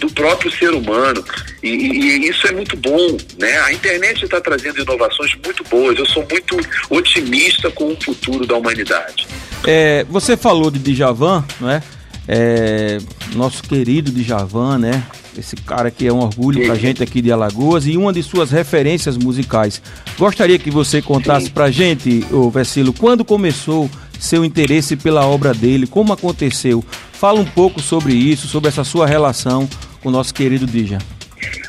do 0.00 0.10
próprio 0.10 0.50
ser 0.50 0.70
humano. 0.72 1.24
E, 1.62 1.68
e- 1.68 2.28
isso 2.28 2.46
é 2.48 2.52
muito 2.52 2.76
bom, 2.76 3.16
né? 3.38 3.58
A 3.60 3.72
internet 3.72 4.24
está 4.24 4.40
trazendo 4.40 4.82
inovações 4.82 5.32
muito 5.44 5.62
boas. 5.64 5.96
Eu 5.96 6.06
sou 6.06 6.26
muito 6.28 6.56
otimista 6.90 7.70
com 7.70 7.92
o 7.92 7.96
futuro 8.02 8.44
da 8.44 8.56
humanidade. 8.56 9.26
É, 9.64 10.04
você 10.10 10.36
falou 10.36 10.70
de 10.72 10.80
Djavan, 10.80 11.44
não 11.60 11.70
é? 11.70 11.80
É, 12.28 12.98
nosso 13.34 13.62
querido 13.62 14.10
Djavan, 14.10 14.78
né? 14.78 15.02
Esse 15.36 15.56
cara 15.56 15.90
que 15.90 16.06
é 16.06 16.12
um 16.12 16.20
orgulho 16.20 16.64
pra 16.66 16.74
Sim. 16.74 16.80
gente 16.80 17.02
aqui 17.02 17.22
de 17.22 17.32
Alagoas 17.32 17.86
e 17.86 17.96
uma 17.96 18.12
de 18.12 18.22
suas 18.22 18.50
referências 18.50 19.16
musicais. 19.16 19.80
Gostaria 20.18 20.58
que 20.58 20.70
você 20.70 21.00
contasse 21.00 21.46
Sim. 21.46 21.52
pra 21.52 21.70
gente, 21.70 22.24
ô 22.30 22.50
Vecilo, 22.50 22.92
quando 22.92 23.24
começou 23.24 23.90
seu 24.20 24.44
interesse 24.44 24.94
pela 24.94 25.26
obra 25.26 25.52
dele, 25.52 25.86
como 25.86 26.12
aconteceu? 26.12 26.84
Fala 27.12 27.40
um 27.40 27.44
pouco 27.44 27.80
sobre 27.80 28.12
isso, 28.12 28.46
sobre 28.46 28.68
essa 28.68 28.84
sua 28.84 29.06
relação 29.06 29.68
com 30.02 30.08
o 30.08 30.12
nosso 30.12 30.32
querido 30.34 30.66
Dja. 30.66 30.98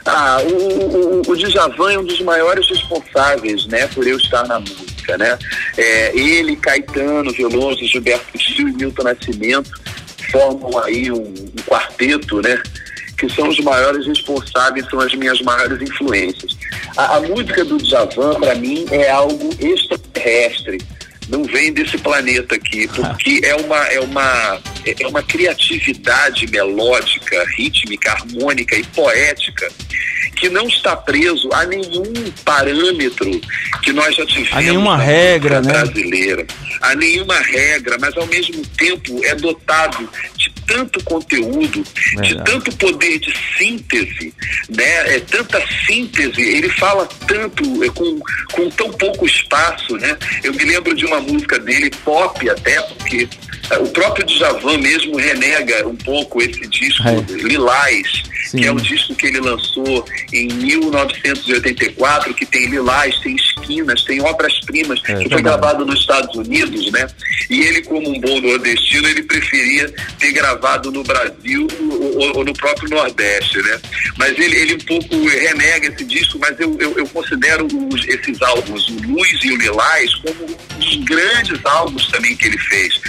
Ah, 0.05 0.37
o, 0.43 1.21
o, 1.27 1.31
o 1.31 1.35
Djavan 1.35 1.93
é 1.93 1.99
um 1.99 2.03
dos 2.03 2.21
maiores 2.21 2.67
responsáveis, 2.69 3.65
né, 3.67 3.87
por 3.87 4.05
eu 4.05 4.17
estar 4.17 4.45
na 4.45 4.59
música, 4.59 5.17
né? 5.17 5.37
É, 5.77 6.15
ele, 6.15 6.55
Caetano, 6.57 7.31
Veloso, 7.31 7.83
Gilberto 7.85 8.37
Gil 8.37 8.67
e 8.67 8.73
Milton 8.73 9.03
Nascimento 9.03 9.71
formam 10.33 10.83
aí 10.83 11.11
um, 11.11 11.21
um 11.21 11.63
quarteto, 11.65 12.41
né? 12.41 12.61
Que 13.17 13.29
são 13.29 13.47
os 13.47 13.59
maiores 13.59 14.05
responsáveis, 14.07 14.89
são 14.89 14.99
as 14.99 15.13
minhas 15.13 15.39
maiores 15.41 15.79
influências. 15.81 16.57
A, 16.97 17.17
a 17.17 17.21
música 17.21 17.63
do 17.63 17.77
Djavan, 17.77 18.39
para 18.39 18.55
mim, 18.55 18.85
é 18.91 19.11
algo 19.11 19.49
extraterrestre. 19.59 20.79
Não 21.29 21.43
vem 21.45 21.71
desse 21.71 21.97
planeta 21.99 22.55
aqui, 22.55 22.87
porque 22.87 23.39
é 23.45 23.55
uma, 23.55 23.77
é 23.87 23.99
uma, 23.99 24.59
é 24.99 25.07
uma 25.07 25.21
criatividade 25.21 26.47
melódica, 26.47 27.45
rítmica, 27.55 28.11
harmônica 28.11 28.75
e 28.75 28.83
poética 28.87 29.71
que 30.43 30.49
não 30.49 30.67
está 30.67 30.93
preso 30.93 31.47
a 31.53 31.65
nenhum 31.65 32.03
parâmetro 32.43 33.39
que 33.81 33.93
nós 33.93 34.13
já 34.13 34.25
tivemos 34.25 34.51
A 34.51 34.59
nenhuma 34.59 34.97
regra, 34.97 35.61
né? 35.61 35.71
brasileira, 35.71 36.45
a 36.81 36.93
nenhuma 36.95 37.39
regra, 37.39 37.97
mas 37.97 38.17
ao 38.17 38.27
mesmo 38.27 38.61
tempo 38.77 39.23
é 39.23 39.35
dotado 39.35 40.09
de 40.35 40.51
tanto 40.67 41.01
conteúdo, 41.05 41.81
de 41.81 42.15
Verdade. 42.17 42.51
tanto 42.51 42.75
poder 42.75 43.19
de 43.19 43.33
síntese, 43.57 44.33
né? 44.67 45.15
É 45.15 45.19
tanta 45.21 45.63
síntese, 45.85 46.41
ele 46.41 46.69
fala 46.71 47.07
tanto 47.25 47.81
é, 47.81 47.89
com, 47.89 48.19
com 48.51 48.69
tão 48.71 48.91
pouco 48.91 49.25
espaço, 49.25 49.95
né? 49.95 50.17
Eu 50.43 50.53
me 50.53 50.63
lembro 50.65 50.93
de 50.93 51.05
uma 51.05 51.21
música 51.21 51.57
dele, 51.57 51.89
pop 52.03 52.49
até, 52.49 52.81
porque 52.81 53.29
o 53.81 53.87
próprio 53.89 54.25
Djavan 54.25 54.77
mesmo 54.77 55.15
renega 55.17 55.87
um 55.87 55.95
pouco 55.95 56.41
esse 56.41 56.67
disco 56.67 57.03
É. 57.07 57.21
Lilás, 57.43 58.23
Sim. 58.47 58.57
que 58.59 58.65
é 58.65 58.71
o 58.71 58.75
disco 58.79 59.15
que 59.15 59.27
ele 59.27 59.39
lançou 59.39 60.05
em 60.31 60.47
1984, 60.47 62.33
que 62.33 62.45
tem 62.45 62.67
lilás, 62.67 63.17
tem 63.19 63.35
esquinas, 63.35 64.03
tem 64.03 64.21
obras-primas, 64.21 64.99
É, 65.07 65.15
que 65.15 65.29
foi 65.29 65.41
gravado 65.41 65.85
nos 65.85 65.99
Estados 65.99 66.35
Unidos, 66.35 66.91
né? 66.91 67.07
E 67.49 67.61
ele, 67.61 67.81
como 67.83 68.09
um 68.09 68.19
bom 68.19 68.39
nordestino, 68.41 69.07
ele 69.07 69.23
preferia 69.23 69.93
ter 70.19 70.31
gravado 70.33 70.91
no 70.91 71.03
Brasil 71.03 71.67
ou, 71.79 72.17
ou- 72.19 72.37
ou 72.37 72.45
no 72.45 72.53
próprio 72.53 72.89
Nordeste, 72.89 73.57
né? 73.61 73.79
Mas 74.17 74.37
ele, 74.37 74.55
ele 74.55 74.73
um 74.75 74.79
pouco 74.79 75.27
renega 75.27 75.87
esse 75.87 76.03
disco, 76.05 76.37
mas 76.39 76.59
eu, 76.59 76.75
eu, 76.79 76.97
eu 76.97 77.07
considero 77.07 77.65
os- 77.65 78.07
esses 78.07 78.41
álbuns, 78.41 78.87
o 78.89 78.93
Luz 79.07 79.39
e 79.43 79.51
o 79.51 79.57
Lilás, 79.57 80.13
como 80.15 80.45
os 80.79 80.95
grandes 81.05 81.59
álbuns 81.65 82.07
também 82.09 82.35
que 82.35 82.47
ele 82.47 82.57
fez. 82.57 82.99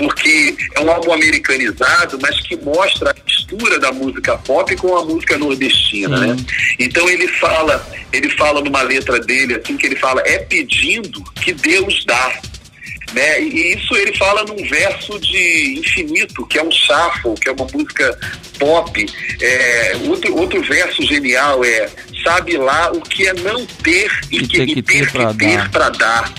Porque 0.00 0.56
é 0.74 0.80
um 0.80 0.90
álbum 0.90 1.12
americanizado, 1.12 2.18
mas 2.22 2.40
que 2.40 2.56
mostra 2.56 3.10
a 3.10 3.14
mistura 3.22 3.78
da 3.78 3.92
música 3.92 4.38
pop 4.38 4.74
com 4.76 4.96
a 4.96 5.04
música 5.04 5.36
nordestina, 5.36 6.16
Sim. 6.16 6.26
né? 6.26 6.36
Então 6.78 7.06
ele 7.08 7.28
fala, 7.28 7.86
ele 8.10 8.30
fala 8.30 8.62
numa 8.62 8.80
letra 8.80 9.20
dele, 9.20 9.56
assim, 9.56 9.76
que 9.76 9.86
ele 9.86 9.96
fala, 9.96 10.22
é 10.24 10.38
pedindo 10.38 11.22
que 11.34 11.52
Deus 11.52 12.02
dá. 12.06 12.40
Né? 13.12 13.42
E 13.42 13.74
isso 13.74 13.94
ele 13.94 14.16
fala 14.16 14.44
num 14.44 14.68
verso 14.68 15.18
de 15.18 15.80
infinito, 15.80 16.46
que 16.46 16.58
é 16.58 16.62
um 16.62 16.70
shuffle, 16.70 17.34
que 17.34 17.48
é 17.50 17.52
uma 17.52 17.66
música 17.66 18.18
pop. 18.58 19.06
É, 19.42 19.96
outro, 20.06 20.34
outro 20.36 20.62
verso 20.62 21.02
genial 21.02 21.62
é 21.64 21.90
sabe 22.22 22.56
lá 22.56 22.90
o 22.92 23.00
que 23.00 23.26
é 23.26 23.34
não 23.34 23.66
ter 23.66 24.10
e, 24.30 24.36
E 24.36 24.46
que, 24.46 24.56
ter 24.58 24.66
que 24.66 24.82
ter 24.82 25.70
para 25.70 25.90
dar. 25.90 26.32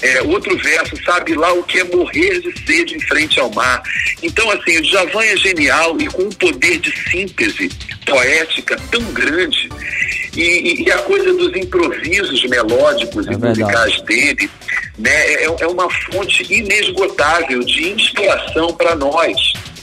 É, 0.00 0.22
outro 0.22 0.56
verso, 0.58 0.94
sabe 1.04 1.34
lá 1.34 1.52
o 1.52 1.62
que 1.64 1.80
é 1.80 1.84
morrer 1.84 2.40
de 2.40 2.54
sede 2.66 2.94
em 2.96 3.00
frente 3.00 3.40
ao 3.40 3.50
mar. 3.52 3.82
Então, 4.22 4.48
assim, 4.50 4.78
o 4.78 4.82
Djavan 4.82 5.24
é 5.24 5.36
genial 5.36 6.00
e 6.00 6.06
com 6.06 6.22
um 6.22 6.30
poder 6.30 6.78
de 6.78 6.92
síntese 7.10 7.68
poética 8.06 8.78
tão 8.90 9.02
grande. 9.12 9.68
E, 10.36 10.40
e- 10.42 10.82
e 10.84 10.92
a 10.92 10.98
coisa 10.98 11.32
dos 11.34 11.54
improvisos 11.56 12.44
melódicos 12.44 13.26
É 13.26 13.32
e 13.32 13.36
verdade. 13.36 13.60
musicais 13.60 14.00
dele 14.02 14.48
né, 14.98 15.10
é, 15.32 15.44
é 15.44 15.66
uma 15.66 15.88
fonte 15.90 16.46
inesgotável 16.52 17.60
de 17.60 17.88
inspiração 17.90 18.72
para 18.74 18.94
nós, 18.94 19.36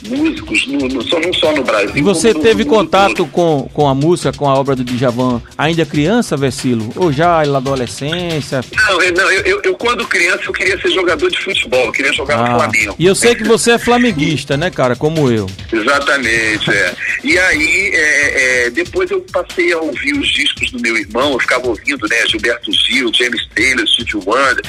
músicos, 0.06 0.66
no, 0.66 0.78
no- 0.88 1.02
só, 1.02 1.18
não 1.20 1.32
só 1.32 1.52
no 1.52 1.62
Brasil. 1.62 1.92
E 1.96 2.02
você 2.02 2.32
no 2.32 2.40
teve 2.40 2.64
contato 2.64 3.16
todo. 3.16 3.28
com, 3.30 3.68
com 3.72 3.88
a 3.88 3.94
música, 3.94 4.32
com 4.32 4.48
a 4.48 4.54
obra 4.54 4.74
do 4.76 4.84
Djavan 4.84 5.42
ainda 5.56 5.84
criança, 5.86 6.36
Vecilo? 6.36 6.92
Ou 6.96 7.12
já 7.12 7.44
na 7.46 7.58
adolescência? 7.58 8.60
Não, 8.74 9.02
eu, 9.02 9.12
não 9.12 9.30
eu, 9.32 9.60
eu, 9.62 9.74
quando 9.74 10.06
criança 10.06 10.42
eu 10.46 10.52
queria 10.52 10.80
ser 10.80 10.90
jogador 10.90 11.30
de 11.30 11.38
futebol, 11.38 11.84
eu 11.86 11.92
queria 11.92 12.12
jogar 12.12 12.36
no 12.38 12.44
Ah, 12.44 12.58
Flamengo. 12.60 12.94
e 12.98 13.06
eu 13.06 13.14
sei 13.14 13.34
que 13.34 13.44
você 13.44 13.72
é 13.72 13.78
flamenguista, 13.78 14.56
né, 14.56 14.70
cara? 14.70 14.94
Como 14.96 15.30
eu. 15.30 15.46
Exatamente, 15.72 16.70
é. 16.70 16.94
E 17.24 17.38
aí, 17.38 17.90
é, 17.94 18.66
é, 18.66 18.70
depois 18.70 19.10
eu 19.10 19.20
passei 19.32 19.72
a 19.72 19.78
ouvir 19.78 20.12
os 20.14 20.28
discos 20.28 20.70
do 20.70 20.80
meu 20.80 20.96
irmão, 20.96 21.32
eu 21.32 21.38
ficava 21.40 21.66
ouvindo, 21.68 22.06
né, 22.08 22.26
Gilberto 22.28 22.70
Gil, 22.72 23.10
James 23.14 23.46
Taylor, 23.54 23.86
Stevie 23.86 24.14
Wonder, 24.26 24.62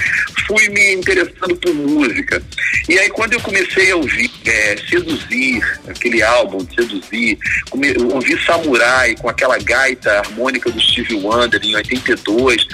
fui 0.48 0.70
me 0.70 0.94
interessando 0.96 1.56
por 1.58 1.74
música. 1.74 2.42
E 2.88 2.98
aí, 2.98 3.10
quando 3.10 3.34
eu 3.34 3.42
comecei 3.42 3.92
a 3.92 3.96
ouvir 3.96 4.30
é, 4.46 4.78
Seduzir, 4.90 5.27
aquele 5.88 6.22
álbum, 6.24 6.66
Seduzir, 6.74 7.38
come, 7.70 7.94
eu 7.96 8.10
ouvi 8.10 8.38
Samurai, 8.46 9.16
com 9.16 9.30
aquela 9.30 9.58
gaita 9.58 10.20
harmônica 10.20 10.70
do 10.72 10.80
Stevie 10.80 11.16
Wonder, 11.16 11.60
em 11.64 11.76
82, 11.76 12.68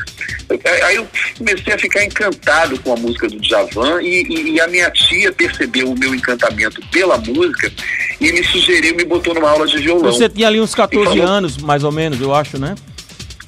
Aí 0.85 0.95
eu 0.95 1.07
comecei 1.37 1.73
a 1.73 1.77
ficar 1.77 2.03
encantado 2.03 2.79
com 2.79 2.93
a 2.93 2.95
música 2.95 3.27
do 3.27 3.39
Djavan 3.39 4.01
e, 4.01 4.23
e, 4.23 4.51
e, 4.51 4.61
a 4.61 4.67
minha 4.67 4.89
tia 4.91 5.31
percebeu 5.31 5.91
o 5.91 5.97
meu 5.97 6.13
encantamento 6.13 6.81
pela 6.91 7.17
música 7.17 7.71
e 8.19 8.31
me 8.31 8.43
sugeriu, 8.43 8.95
me 8.95 9.03
botou 9.03 9.33
numa 9.33 9.49
aula 9.49 9.65
de 9.65 9.77
violão. 9.77 10.11
Você 10.11 10.29
tinha 10.29 10.47
ali 10.47 10.59
uns 10.59 10.75
14 10.75 11.05
falou, 11.05 11.25
anos, 11.25 11.57
mais 11.57 11.83
ou 11.83 11.91
menos, 11.91 12.19
eu 12.21 12.33
acho, 12.33 12.59
né? 12.59 12.75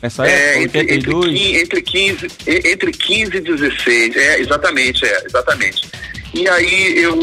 Essa 0.02 0.28
é, 0.28 0.64
época, 0.64 0.80
entre, 0.80 0.96
82? 0.96 1.42
Entre 1.56 1.82
15, 1.82 2.28
entre 2.48 2.92
15 2.92 3.38
e 3.38 3.42
16, 3.42 4.16
é, 4.16 4.40
exatamente, 4.40 5.06
é, 5.06 5.24
exatamente. 5.26 5.90
E 6.36 6.50
aí 6.50 6.98
eu 6.98 7.18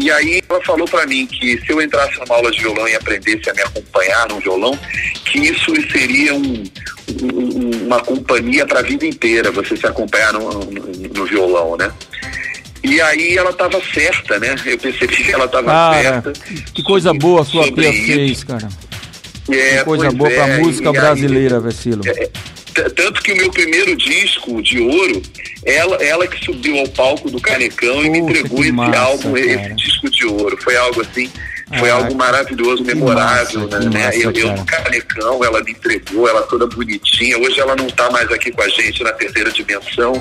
e 0.00 0.10
aí 0.10 0.42
ela 0.48 0.62
falou 0.62 0.86
para 0.86 1.06
mim 1.06 1.26
que 1.26 1.58
se 1.64 1.72
eu 1.72 1.80
entrasse 1.80 2.18
numa 2.18 2.36
aula 2.36 2.50
de 2.50 2.60
violão 2.60 2.86
e 2.86 2.94
aprendesse 2.94 3.48
a 3.48 3.54
me 3.54 3.62
acompanhar 3.62 4.28
no 4.28 4.38
violão, 4.40 4.78
que 5.24 5.38
isso 5.38 5.74
seria 5.90 6.34
um, 6.34 6.62
um, 7.22 7.86
uma 7.86 8.00
companhia 8.00 8.66
para 8.66 8.80
a 8.80 8.82
vida 8.82 9.06
inteira, 9.06 9.50
você 9.50 9.76
se 9.76 9.86
acompanhar 9.86 10.34
no, 10.34 10.50
no, 10.50 10.82
no 11.14 11.26
violão, 11.26 11.76
né? 11.76 11.90
E 12.84 13.00
aí 13.00 13.36
ela 13.36 13.50
estava 13.50 13.80
certa, 13.92 14.38
né? 14.38 14.54
Eu 14.64 14.78
percebi 14.78 15.16
que 15.16 15.32
ela 15.32 15.46
estava 15.46 15.94
certa. 15.94 16.32
Que 16.74 16.82
coisa 16.82 17.12
boa 17.14 17.42
a 17.42 17.44
sua 17.44 17.64
tia 17.64 17.92
fez, 17.92 18.44
cara. 18.44 18.68
É, 19.50 19.78
que 19.78 19.84
coisa 19.84 20.10
boa 20.10 20.30
é, 20.30 20.34
para 20.34 20.54
a 20.54 20.58
música 20.58 20.92
brasileira, 20.92 21.58
Vecilo. 21.60 22.02
É, 22.06 22.28
tanto 22.94 23.22
que 23.22 23.32
o 23.32 23.36
meu 23.36 23.50
primeiro 23.50 23.96
disco 23.96 24.62
de 24.62 24.80
ouro, 24.80 25.22
ela, 25.64 25.96
ela 25.96 26.26
que 26.26 26.44
subiu 26.44 26.78
ao 26.78 26.88
palco 26.88 27.30
do 27.30 27.40
Canecão 27.40 28.04
e 28.04 28.10
me 28.10 28.18
entregou 28.18 28.60
esse 28.60 28.72
massa, 28.72 28.98
álbum, 28.98 29.32
cara. 29.32 29.46
esse 29.46 29.74
disco 29.74 30.10
de 30.10 30.26
ouro. 30.26 30.56
Foi 30.62 30.76
algo 30.76 31.00
assim, 31.00 31.30
foi 31.78 31.90
ah, 31.90 31.94
algo 31.94 32.14
maravilhoso, 32.14 32.82
memorável, 32.84 33.68
massa, 33.68 33.90
né? 33.90 34.06
Massa, 34.06 34.18
eu, 34.18 34.30
eu 34.32 34.52
no 34.52 34.64
Canecão, 34.64 35.44
ela 35.44 35.62
me 35.62 35.72
entregou, 35.72 36.28
ela 36.28 36.42
toda 36.42 36.66
bonitinha. 36.66 37.38
Hoje 37.38 37.60
ela 37.60 37.76
não 37.76 37.86
está 37.86 38.10
mais 38.10 38.30
aqui 38.30 38.50
com 38.50 38.62
a 38.62 38.68
gente 38.68 39.02
na 39.02 39.12
terceira 39.12 39.50
dimensão. 39.50 40.12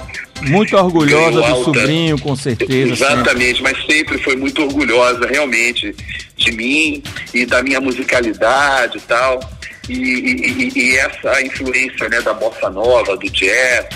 Muito 0.42 0.76
orgulhosa 0.76 1.42
do 1.42 1.64
sobrinho, 1.64 2.20
com 2.20 2.36
certeza. 2.36 2.92
Exatamente, 2.92 3.58
sempre. 3.58 3.74
mas 3.74 3.86
sempre 3.86 4.18
foi 4.20 4.36
muito 4.36 4.62
orgulhosa, 4.62 5.26
realmente, 5.26 5.96
de 6.36 6.52
mim 6.52 7.02
e 7.34 7.46
da 7.46 7.64
minha 7.64 7.80
musicalidade 7.80 8.98
e 8.98 9.02
tal. 9.02 9.40
E, 9.89 9.94
e, 9.94 10.72
e, 10.75 10.98
essa 10.98 11.41
influência 11.41 12.10
né, 12.10 12.22
da 12.22 12.34
bossa 12.34 12.70
nova, 12.70 13.15
do 13.15 13.29
jazz, 13.29 13.88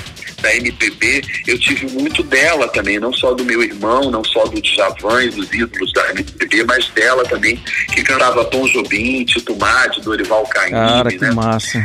da 0.41 0.55
MPB, 0.55 1.21
eu 1.47 1.57
tive 1.57 1.87
muito 1.91 2.23
dela 2.23 2.67
também, 2.67 2.99
não 2.99 3.13
só 3.13 3.33
do 3.33 3.43
meu 3.45 3.63
irmão, 3.63 4.09
não 4.09 4.23
só 4.23 4.45
do 4.45 4.61
Djavan 4.61 5.23
e 5.23 5.29
dos 5.29 5.53
ídolos 5.53 5.93
da 5.93 6.09
MPB, 6.11 6.63
mas 6.65 6.89
dela 6.89 7.23
também, 7.23 7.61
que 7.93 8.01
cantava 8.03 8.43
Tom 8.45 8.67
Jobim, 8.67 9.23
Tito 9.23 9.55
Madi, 9.55 10.01
Dorival 10.01 10.43
Caymmi. 10.47 10.71
Cara, 10.71 11.09
que 11.09 11.19
né? 11.19 11.31
massa. 11.31 11.83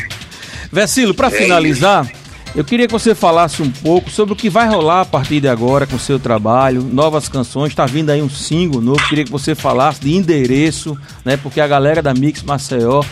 Vecilo, 0.73 1.15
para 1.15 1.29
é 1.29 1.31
finalizar, 1.31 2.05
isso. 2.05 2.15
eu 2.57 2.65
queria 2.65 2.87
que 2.87 2.93
você 2.93 3.15
falasse 3.15 3.63
um 3.63 3.71
pouco 3.71 4.11
sobre 4.11 4.33
o 4.33 4.37
que 4.37 4.51
vai 4.51 4.67
rolar 4.67 5.03
a 5.03 5.05
partir 5.05 5.41
de 5.41 5.49
agora 5.49 5.87
com 5.87 5.97
o 5.97 6.01
seu 6.01 6.19
trabalho, 6.19 6.83
novas 6.83 7.29
canções, 7.29 7.71
está 7.71 7.87
vindo 7.87 8.11
aí 8.11 8.23
um 8.23 8.31
single 8.31 8.81
novo, 8.81 9.07
queria 9.09 9.25
que 9.25 9.31
você 9.31 9.55
falasse 9.55 10.01
de 10.01 10.15
endereço, 10.15 10.99
né? 11.25 11.37
Porque 11.37 11.61
a 11.61 11.67
galera 11.67 12.03
da 12.03 12.15
Mix 12.15 12.43
Maceió 12.43 13.03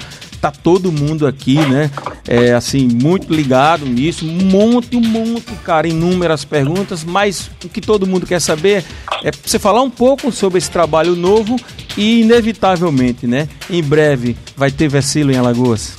tá 0.44 0.50
todo 0.50 0.92
mundo 0.92 1.26
aqui, 1.26 1.56
né? 1.56 1.90
É, 2.28 2.52
assim, 2.52 2.86
muito 2.86 3.32
ligado 3.32 3.86
nisso. 3.86 4.26
Um 4.26 4.44
monte, 4.44 4.94
um 4.94 5.00
monte, 5.00 5.50
cara, 5.64 5.88
inúmeras 5.88 6.44
perguntas, 6.44 7.02
mas 7.02 7.50
o 7.64 7.68
que 7.68 7.80
todo 7.80 8.06
mundo 8.06 8.26
quer 8.26 8.40
saber 8.40 8.84
é 9.22 9.30
você 9.30 9.58
falar 9.58 9.80
um 9.80 9.88
pouco 9.88 10.30
sobre 10.30 10.58
esse 10.58 10.70
trabalho 10.70 11.16
novo 11.16 11.56
e, 11.96 12.20
inevitavelmente, 12.20 13.26
né? 13.26 13.48
Em 13.70 13.82
breve 13.82 14.36
vai 14.54 14.70
ter 14.70 14.86
Vecilo 14.86 15.32
em 15.32 15.36
Alagoas. 15.36 15.96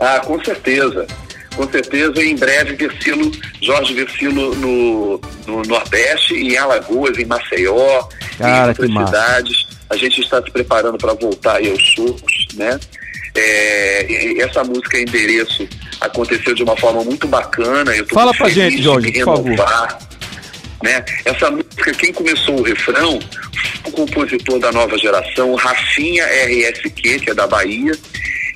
Ah, 0.00 0.20
com 0.20 0.42
certeza. 0.42 1.06
Com 1.54 1.70
certeza, 1.70 2.24
em 2.24 2.36
breve, 2.36 2.74
Versilo, 2.74 3.30
Jorge 3.60 3.94
Versilo 3.94 4.54
no, 4.56 5.20
no 5.46 5.62
Nordeste, 5.62 6.34
em 6.34 6.56
Alagoas, 6.56 7.18
em 7.18 7.26
Maceió, 7.26 8.08
Cara, 8.38 8.64
em 8.64 8.68
outras 8.68 8.90
cidades. 8.90 9.66
A 9.90 9.96
gente 9.96 10.20
está 10.22 10.42
se 10.42 10.50
preparando 10.50 10.96
para 10.98 11.12
voltar 11.12 11.56
aí 11.56 11.70
aos 11.70 11.82
shows, 11.82 12.22
né? 12.54 12.80
É, 13.36 14.40
essa 14.40 14.62
música 14.62 14.98
Endereço 14.98 15.68
aconteceu 16.00 16.54
de 16.54 16.62
uma 16.62 16.76
forma 16.76 17.02
muito 17.02 17.26
bacana. 17.26 17.94
Eu 17.94 18.06
Fala 18.06 18.32
pra 18.32 18.48
gente, 18.48 18.82
Jorge, 18.82 19.10
por 19.12 19.24
favor. 19.24 19.98
Né? 20.82 21.04
Essa 21.24 21.50
música, 21.50 21.92
quem 21.94 22.12
começou 22.12 22.60
o 22.60 22.62
refrão, 22.62 23.18
o 23.86 23.90
compositor 23.90 24.58
da 24.58 24.70
nova 24.70 24.96
geração, 24.98 25.54
Rafinha 25.54 26.26
RSQ, 26.26 27.20
que 27.20 27.30
é 27.30 27.34
da 27.34 27.46
Bahia, 27.46 27.92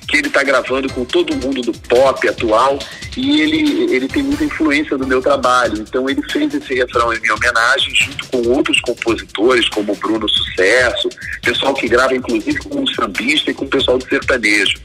que 0.09 0.17
ele 0.17 0.27
está 0.27 0.43
gravando 0.43 0.91
com 0.93 1.05
todo 1.05 1.35
mundo 1.35 1.61
do 1.61 1.73
pop 1.73 2.27
atual 2.27 2.79
e 3.15 3.41
ele, 3.41 3.93
ele 3.93 4.07
tem 4.07 4.23
muita 4.23 4.43
influência 4.43 4.97
do 4.97 5.05
meu 5.05 5.21
trabalho. 5.21 5.77
Então 5.79 6.09
ele 6.09 6.21
fez 6.31 6.53
esse 6.53 6.73
refrão 6.73 7.13
em 7.13 7.19
minha 7.19 7.35
homenagem 7.35 7.93
junto 7.95 8.27
com 8.27 8.49
outros 8.49 8.79
compositores, 8.81 9.67
como 9.69 9.95
Bruno 9.95 10.27
Sucesso, 10.27 11.09
pessoal 11.43 11.73
que 11.73 11.87
grava 11.87 12.15
inclusive 12.15 12.59
com 12.59 12.81
um 12.81 12.87
sambista 12.87 13.51
e 13.51 13.53
com 13.53 13.65
o 13.65 13.69
pessoal 13.69 13.97
do 13.97 14.07
sertanejo. 14.07 14.79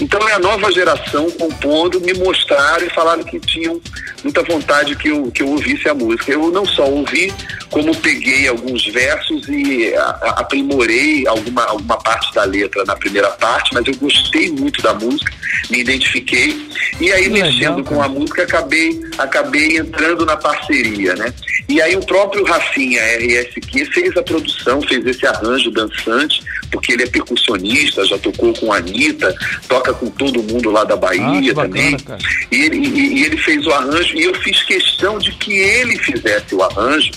Então 0.00 0.28
é 0.28 0.34
a 0.34 0.38
nova 0.38 0.70
geração 0.72 1.30
compondo, 1.32 2.00
me 2.00 2.14
mostraram 2.14 2.86
e 2.86 2.90
falaram 2.90 3.22
que 3.24 3.40
tinham 3.40 3.80
muita 4.22 4.42
vontade 4.42 4.94
que 4.96 5.08
eu, 5.08 5.30
que 5.30 5.42
eu 5.42 5.48
ouvisse 5.48 5.88
a 5.88 5.94
música. 5.94 6.32
Eu 6.32 6.50
não 6.50 6.64
só 6.64 6.88
ouvi, 6.88 7.32
como 7.70 7.94
peguei 7.96 8.48
alguns 8.48 8.86
versos 8.86 9.48
e 9.48 9.92
aprimorei 10.22 11.26
alguma, 11.26 11.64
alguma 11.64 11.98
parte 11.98 12.32
da 12.34 12.44
letra 12.44 12.84
na 12.84 12.96
primeira 12.96 13.30
parte, 13.30 13.74
mas 13.74 13.86
eu 13.86 13.94
gostei 13.96 14.47
muito 14.52 14.82
da 14.82 14.94
música, 14.94 15.32
me 15.70 15.80
identifiquei. 15.80 16.68
E 17.00 17.12
aí, 17.12 17.28
mexendo 17.28 17.84
com 17.84 18.02
a 18.02 18.08
música, 18.08 18.42
acabei, 18.42 19.00
acabei 19.18 19.76
entrando 19.76 20.24
na 20.26 20.36
parceria, 20.36 21.14
né? 21.14 21.32
E 21.68 21.82
aí 21.82 21.94
o 21.94 22.04
próprio 22.04 22.44
Rafinha 22.44 23.02
RSQ 23.18 23.84
fez 23.92 24.16
a 24.16 24.22
produção, 24.22 24.80
fez 24.80 25.04
esse 25.04 25.26
arranjo 25.26 25.70
dançante, 25.70 26.42
porque 26.70 26.92
ele 26.92 27.02
é 27.02 27.06
percussionista, 27.06 28.06
já 28.06 28.18
tocou 28.18 28.54
com 28.54 28.72
a 28.72 28.78
Anitta, 28.78 29.34
toca 29.68 29.92
com 29.92 30.10
todo 30.10 30.42
mundo 30.42 30.70
lá 30.70 30.84
da 30.84 30.96
Bahia 30.96 31.52
ah, 31.52 31.54
também. 31.54 31.92
Bacana, 31.92 32.18
e, 32.50 32.56
ele, 32.56 32.76
e, 32.78 33.18
e 33.18 33.24
ele 33.24 33.36
fez 33.36 33.66
o 33.66 33.70
arranjo, 33.70 34.16
e 34.16 34.22
eu 34.22 34.34
fiz 34.36 34.62
questão 34.62 35.18
de 35.18 35.30
que 35.32 35.52
ele 35.52 35.98
fizesse 35.98 36.54
o 36.54 36.62
arranjo 36.62 37.10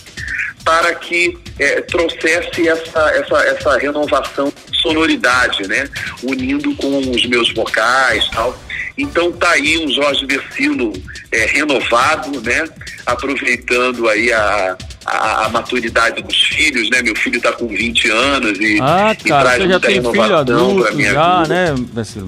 para 0.63 0.93
que 0.95 1.37
é, 1.61 1.79
trouxesse 1.81 2.67
essa, 2.67 2.99
essa, 3.11 3.37
essa 3.43 3.77
renovação 3.77 4.51
de 4.71 4.81
sonoridade, 4.81 5.67
né? 5.67 5.87
Unindo 6.23 6.75
com 6.75 6.97
os 6.97 7.23
meus 7.27 7.53
vocais 7.53 8.27
tal. 8.29 8.57
Então 8.97 9.31
tá 9.31 9.51
aí 9.51 9.77
um 9.77 9.87
Jorge 9.91 10.25
Versilo 10.25 10.91
é, 11.31 11.45
renovado, 11.45 12.41
né? 12.41 12.67
Aproveitando 13.05 14.09
aí 14.09 14.33
a, 14.33 14.75
a, 15.05 15.45
a, 15.45 15.49
maturidade 15.49 16.23
dos 16.23 16.41
filhos, 16.45 16.89
né? 16.89 17.03
Meu 17.03 17.15
filho 17.15 17.37
está 17.37 17.51
com 17.51 17.67
20 17.67 18.09
anos 18.09 18.59
e, 18.59 18.79
ah, 18.81 19.15
cara, 19.27 19.53
e 19.53 19.57
traz 19.57 19.65
muita 19.69 19.87
renovação 19.87 20.81
para 20.81 20.91
minha 20.93 21.13
já, 21.13 21.43
vida. 21.43 21.53
né, 21.53 21.85
Versilo? 21.93 22.27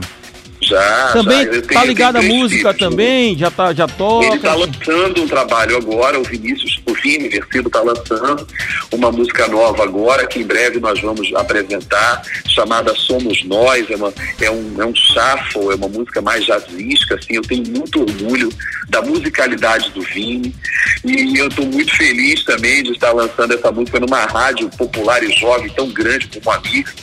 Já, 0.68 1.12
também 1.14 1.54
já. 1.54 1.62
tá 1.62 1.86
ligado 1.86 2.18
à 2.18 2.22
música 2.22 2.74
também, 2.74 3.38
já 3.38 3.52
tá, 3.52 3.74
já 3.74 3.88
toca. 3.88 4.28
Ele 4.28 4.40
tá 4.40 4.54
lançando 4.56 5.24
um 5.24 5.28
trabalho 5.28 5.78
agora, 5.78 6.20
o 6.20 6.24
Vinícius, 6.24 6.80
o 6.86 6.94
Vini 6.94 7.30
Versilo 7.30 7.70
tá 7.70 7.82
lançando 7.82 8.48
uma 8.92 9.12
música 9.12 9.48
nova 9.48 9.84
agora, 9.84 10.26
que 10.26 10.40
em 10.40 10.44
breve 10.44 10.80
nós 10.80 11.00
vamos 11.02 11.34
apresentar, 11.36 12.22
chamada 12.48 12.94
Somos 12.96 13.44
Nós, 13.44 13.90
é, 13.90 13.96
uma, 13.96 14.14
é 14.42 14.52
um, 14.52 14.82
é 14.82 14.86
um 14.86 14.96
shuffle, 14.96 15.72
é 15.72 15.76
uma 15.76 15.88
música 15.88 16.22
mais 16.22 16.46
jazzística, 16.46 17.16
assim, 17.16 17.36
eu 17.36 17.42
tenho 17.42 17.64
muito 17.68 18.02
orgulho 18.02 18.50
da 18.90 19.02
musicalidade 19.02 19.90
do 19.92 20.02
Vini, 20.02 20.54
e 21.04 21.38
eu 21.38 21.48
estou 21.48 21.66
muito 21.66 21.96
feliz 21.96 22.44
também 22.44 22.84
de 22.84 22.92
estar 22.92 23.12
lançando 23.12 23.54
essa 23.54 23.72
música 23.72 24.00
numa 24.00 24.26
rádio 24.26 24.70
popular 24.70 25.22
e 25.24 25.32
jovem 25.34 25.70
tão 25.70 25.90
grande 25.90 26.28
como 26.28 26.52
a 26.52 26.62
Mix, 26.62 26.94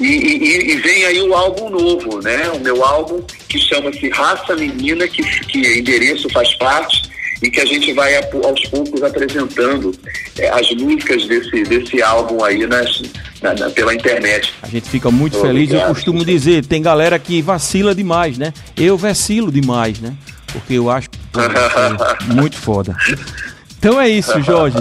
e, 0.00 0.04
e, 0.04 0.72
e, 0.72 0.76
vem 0.76 1.04
aí 1.04 1.20
o 1.20 1.34
álbum 1.34 1.70
novo, 1.70 2.20
né? 2.22 2.50
O 2.50 2.60
meu 2.60 2.84
álbum 2.84 3.22
que 3.48 3.58
chama-se 3.58 4.08
Raça 4.10 4.54
Menina, 4.54 5.08
que, 5.08 5.22
que 5.22 5.78
endereço 5.78 6.28
faz 6.30 6.54
parte, 6.54 7.08
e 7.42 7.50
que 7.50 7.60
a 7.60 7.64
gente 7.64 7.92
vai 7.92 8.16
aos 8.16 8.62
poucos 8.68 9.02
apresentando 9.02 9.94
é, 10.38 10.48
as 10.48 10.70
músicas 10.72 11.26
desse, 11.26 11.62
desse 11.64 12.02
álbum 12.02 12.42
aí 12.44 12.66
nas, 12.66 13.02
na, 13.40 13.54
na, 13.54 13.70
pela 13.70 13.94
internet. 13.94 14.52
A 14.62 14.68
gente 14.68 14.88
fica 14.88 15.10
muito 15.10 15.40
feliz. 15.40 15.68
Obrigado. 15.68 15.88
Eu 15.88 15.94
costumo 15.94 16.24
dizer, 16.24 16.64
tem 16.64 16.82
galera 16.82 17.18
que 17.18 17.40
vacila 17.40 17.94
demais, 17.94 18.38
né? 18.38 18.52
Eu 18.76 18.96
vacilo 18.96 19.52
demais, 19.52 20.00
né? 20.00 20.14
Porque 20.52 20.74
eu 20.74 20.90
acho 20.90 21.08
é 21.36 22.34
muito 22.34 22.56
foda. 22.58 22.96
Então 23.78 24.00
é 24.00 24.08
isso, 24.08 24.40
Jorge. 24.42 24.78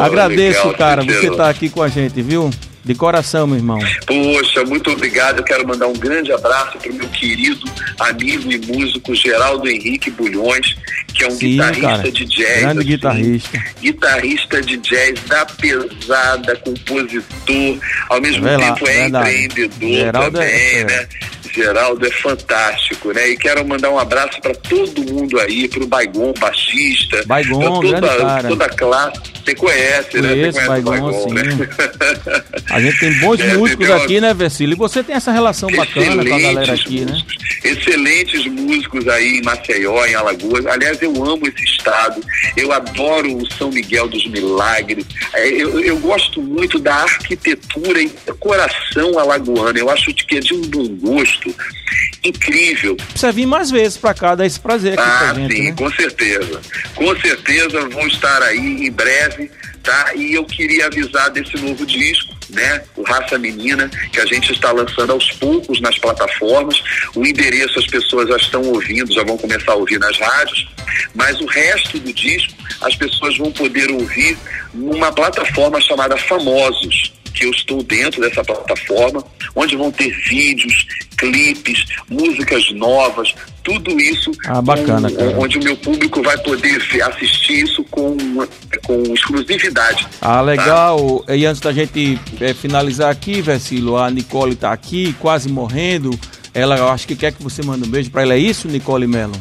Agradeço, 0.00 0.70
cara, 0.74 1.02
você 1.02 1.26
estar 1.26 1.36
tá 1.36 1.48
aqui 1.48 1.68
com 1.68 1.82
a 1.82 1.88
gente, 1.88 2.20
viu? 2.20 2.50
De 2.88 2.94
coração, 2.94 3.46
meu 3.46 3.58
irmão. 3.58 3.78
Poxa, 4.06 4.64
muito 4.64 4.90
obrigado. 4.90 5.40
Eu 5.40 5.44
quero 5.44 5.68
mandar 5.68 5.88
um 5.88 5.92
grande 5.92 6.32
abraço 6.32 6.78
para 6.78 6.90
o 6.90 6.94
meu 6.94 7.06
querido 7.10 7.70
amigo 8.00 8.50
e 8.50 8.56
músico 8.56 9.14
Geraldo 9.14 9.68
Henrique 9.68 10.10
Bulhões, 10.10 10.74
que 11.12 11.22
é 11.22 11.26
um 11.26 11.32
Sim, 11.32 11.50
guitarrista 11.50 11.86
cara. 11.86 12.10
de 12.10 12.24
jazz. 12.24 12.60
Grande 12.60 12.78
assim, 12.78 12.88
guitarrista. 12.88 13.64
Guitarrista 13.82 14.62
de 14.62 14.76
jazz 14.78 15.20
da 15.28 15.44
pesada, 15.44 16.56
compositor, 16.56 17.78
ao 18.08 18.22
mesmo 18.22 18.46
tempo 18.46 18.88
é 18.88 18.92
verdade. 19.02 19.44
empreendedor 19.44 19.90
Geraldo 19.90 20.40
é 20.40 20.46
também, 20.46 20.78
é... 20.78 20.84
né? 20.84 21.08
Geraldo 21.62 22.06
é 22.06 22.10
fantástico, 22.10 23.12
né? 23.12 23.30
E 23.30 23.36
quero 23.36 23.66
mandar 23.66 23.90
um 23.90 23.98
abraço 23.98 24.40
para 24.40 24.54
todo 24.54 25.02
mundo 25.12 25.38
aí, 25.40 25.68
para 25.68 25.82
o 25.82 25.86
Baigon, 25.86 26.32
baixista. 26.38 27.22
Baigon, 27.26 27.60
toda, 27.80 28.00
grande 28.00 28.16
cara. 28.22 28.48
toda 28.48 28.64
a 28.64 28.68
classe. 28.68 29.20
Você 29.44 29.54
conhece, 29.54 30.10
Conheço, 30.10 30.22
né? 30.22 30.52
Você 30.52 30.52
conhece 30.52 30.68
Baigon, 30.68 30.90
o 30.90 31.00
Baigon, 31.00 31.28
sim. 31.28 31.34
né? 31.34 31.68
A 32.70 32.80
gente 32.80 33.00
tem 33.00 33.12
bons 33.20 33.40
É, 33.48 33.56
músicos 33.56 33.86
tem 33.86 33.94
uma- 33.96 34.04
aqui, 34.04 34.20
né, 34.20 34.34
Versilo? 34.34 34.72
E 34.72 34.76
você 34.76 35.02
tem 35.02 35.16
essa 35.16 35.32
relação 35.32 35.70
bacana 35.70 36.24
com 36.24 36.34
a 36.34 36.38
galera 36.38 36.72
aqui, 36.74 37.00
né? 37.00 37.12
músicos, 37.12 37.36
excelentes 37.64 38.46
músicos 38.46 39.08
aí 39.08 39.38
em 39.38 39.42
Maceió, 39.42 40.04
em 40.06 40.14
Alagoas. 40.14 40.66
Aliás, 40.66 41.00
eu 41.02 41.10
amo 41.24 41.46
esse 41.48 41.64
estado. 41.64 42.20
Eu 42.56 42.72
adoro 42.72 43.36
o 43.36 43.52
São 43.54 43.70
Miguel 43.70 44.08
dos 44.08 44.26
Milagres. 44.26 45.04
É, 45.34 45.48
Eu, 45.48 45.80
eu 45.80 45.96
gosto 45.98 46.40
muito 46.42 46.78
da 46.78 46.94
arquitetura 46.94 48.00
e 48.02 48.08
decoração 48.26 49.18
alagoana. 49.18 49.78
Eu 49.78 49.88
acho 49.90 50.12
que 50.14 50.36
é 50.36 50.40
de 50.40 50.54
um 50.54 50.60
bom 50.62 50.86
gosto 50.96 51.47
incrível. 52.24 52.96
Precisa 52.96 53.32
vir 53.32 53.46
mais 53.46 53.70
vezes 53.70 53.96
pra 53.96 54.14
cá, 54.14 54.34
dar 54.34 54.46
esse 54.46 54.58
prazer 54.60 54.94
aqui 54.98 55.02
Ah, 55.02 55.18
pra 55.18 55.34
gente, 55.34 55.54
sim, 55.54 55.62
né? 55.70 55.74
com 55.76 55.90
certeza. 55.92 56.60
Com 56.94 57.20
certeza 57.20 57.88
vão 57.88 58.06
estar 58.06 58.42
aí 58.42 58.86
em 58.86 58.90
breve, 58.90 59.50
tá? 59.82 60.12
E 60.14 60.34
eu 60.34 60.44
queria 60.44 60.86
avisar 60.86 61.30
desse 61.30 61.56
novo 61.58 61.86
disco, 61.86 62.34
né? 62.50 62.82
O 62.96 63.02
Raça 63.02 63.38
Menina, 63.38 63.88
que 64.12 64.20
a 64.20 64.26
gente 64.26 64.52
está 64.52 64.72
lançando 64.72 65.12
aos 65.12 65.30
poucos 65.32 65.80
nas 65.80 65.98
plataformas. 65.98 66.82
O 67.14 67.24
endereço 67.26 67.78
as 67.78 67.86
pessoas 67.86 68.28
já 68.28 68.36
estão 68.36 68.62
ouvindo, 68.62 69.12
já 69.12 69.22
vão 69.22 69.36
começar 69.38 69.72
a 69.72 69.76
ouvir 69.76 69.98
nas 69.98 70.18
rádios. 70.18 70.68
Mas 71.14 71.40
o 71.40 71.46
resto 71.46 71.98
do 71.98 72.12
disco 72.12 72.52
as 72.82 72.94
pessoas 72.96 73.36
vão 73.38 73.52
poder 73.52 73.90
ouvir 73.90 74.36
numa 74.74 75.12
plataforma 75.12 75.80
chamada 75.80 76.16
Famosos 76.16 77.12
que 77.38 77.46
eu 77.46 77.50
estou 77.50 77.82
dentro 77.82 78.20
dessa 78.20 78.42
plataforma, 78.42 79.24
onde 79.54 79.76
vão 79.76 79.90
ter 79.92 80.10
vídeos, 80.28 80.86
clipes, 81.16 81.84
músicas 82.10 82.64
novas, 82.72 83.34
tudo 83.62 83.98
isso 84.00 84.30
Ah, 84.46 84.60
bacana, 84.62 85.10
com- 85.10 85.42
onde 85.42 85.58
o 85.58 85.62
meu 85.64 85.76
público 85.76 86.22
vai 86.22 86.36
poder 86.38 86.80
assistir 87.02 87.64
isso 87.64 87.84
com, 87.90 88.16
com 88.84 89.02
exclusividade. 89.14 90.06
Ah, 90.20 90.40
legal. 90.40 91.24
E 91.28 91.44
antes 91.46 91.60
da 91.60 91.72
gente 91.72 92.18
eh, 92.40 92.54
finalizar 92.54 93.10
aqui, 93.10 93.40
Versilo, 93.40 93.96
a 93.96 94.10
Nicole 94.10 94.54
tá 94.56 94.72
aqui, 94.72 95.14
quase 95.20 95.48
morrendo. 95.48 96.18
Ela, 96.54 96.76
eu 96.76 96.88
acho 96.88 97.06
que 97.06 97.14
quer 97.14 97.32
que 97.32 97.42
você 97.42 97.62
mande 97.62 97.86
um 97.86 97.90
beijo 97.90 98.10
pra 98.10 98.22
ela. 98.22 98.34
É 98.34 98.38
isso, 98.38 98.66
Nicole 98.68 99.06
Mello? 99.06 99.34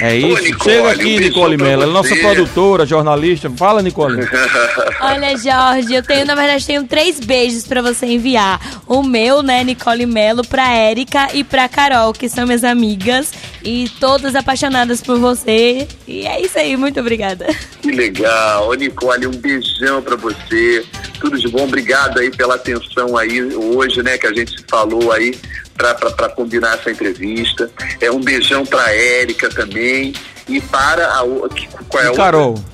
É 0.00 0.14
Ô, 0.14 0.16
isso. 0.16 0.42
Nicole, 0.42 0.70
Chega 0.70 0.82
um 0.82 0.86
aqui, 0.90 1.02
beijão 1.02 1.28
Nicole 1.28 1.56
Mello. 1.56 1.82
Ela 1.82 1.84
é 1.84 1.86
nossa 1.86 2.16
produtora, 2.16 2.86
jornalista. 2.86 3.50
Fala, 3.50 3.82
Nicole. 3.82 4.18
Olha, 5.00 5.36
Jorge, 5.36 5.94
eu 5.94 6.02
tenho, 6.02 6.24
na 6.24 6.34
verdade, 6.34 6.66
tenho 6.66 6.84
três 6.84 7.20
beijos 7.20 7.66
pra 7.66 7.82
você 7.82 8.06
enviar. 8.06 8.60
O 8.86 9.02
meu, 9.02 9.42
né, 9.42 9.64
Nicole 9.64 10.06
Melo, 10.06 10.46
pra 10.46 10.72
Érica 10.72 11.28
e 11.34 11.42
pra 11.42 11.68
Carol, 11.68 12.12
que 12.12 12.28
são 12.28 12.46
minhas 12.46 12.64
amigas 12.64 13.32
e 13.64 13.88
todas 14.00 14.34
apaixonadas 14.34 15.00
por 15.00 15.18
você. 15.18 15.86
E 16.06 16.26
é 16.26 16.40
isso 16.40 16.58
aí, 16.58 16.76
muito 16.76 17.00
obrigada. 17.00 17.46
Que 17.82 17.90
legal. 17.90 18.68
Ô, 18.68 18.74
Nicole, 18.74 19.26
um 19.26 19.32
beijão 19.32 20.00
pra 20.02 20.16
você. 20.16 20.84
Tudo 21.20 21.38
de 21.38 21.48
bom. 21.48 21.64
Obrigado 21.64 22.18
aí 22.18 22.30
pela 22.30 22.54
atenção 22.54 23.16
aí 23.16 23.42
hoje, 23.42 24.02
né, 24.02 24.16
que 24.16 24.26
a 24.26 24.32
gente 24.32 24.56
falou 24.68 25.12
aí 25.12 25.34
pra 25.78 26.28
combinar 26.30 26.74
essa 26.74 26.90
entrevista. 26.90 27.70
É 28.00 28.10
um 28.10 28.20
beijão 28.20 28.66
pra 28.66 28.92
Érica 28.92 29.48
também. 29.48 30.12
E 30.48 30.60
para 30.60 31.06
a 31.06 31.48
que- 31.54 31.68
qual 31.88 32.02
é 32.02 32.06
a 32.06 32.06
E 32.06 32.10
outra? 32.10 32.24
Carol. 32.24 32.64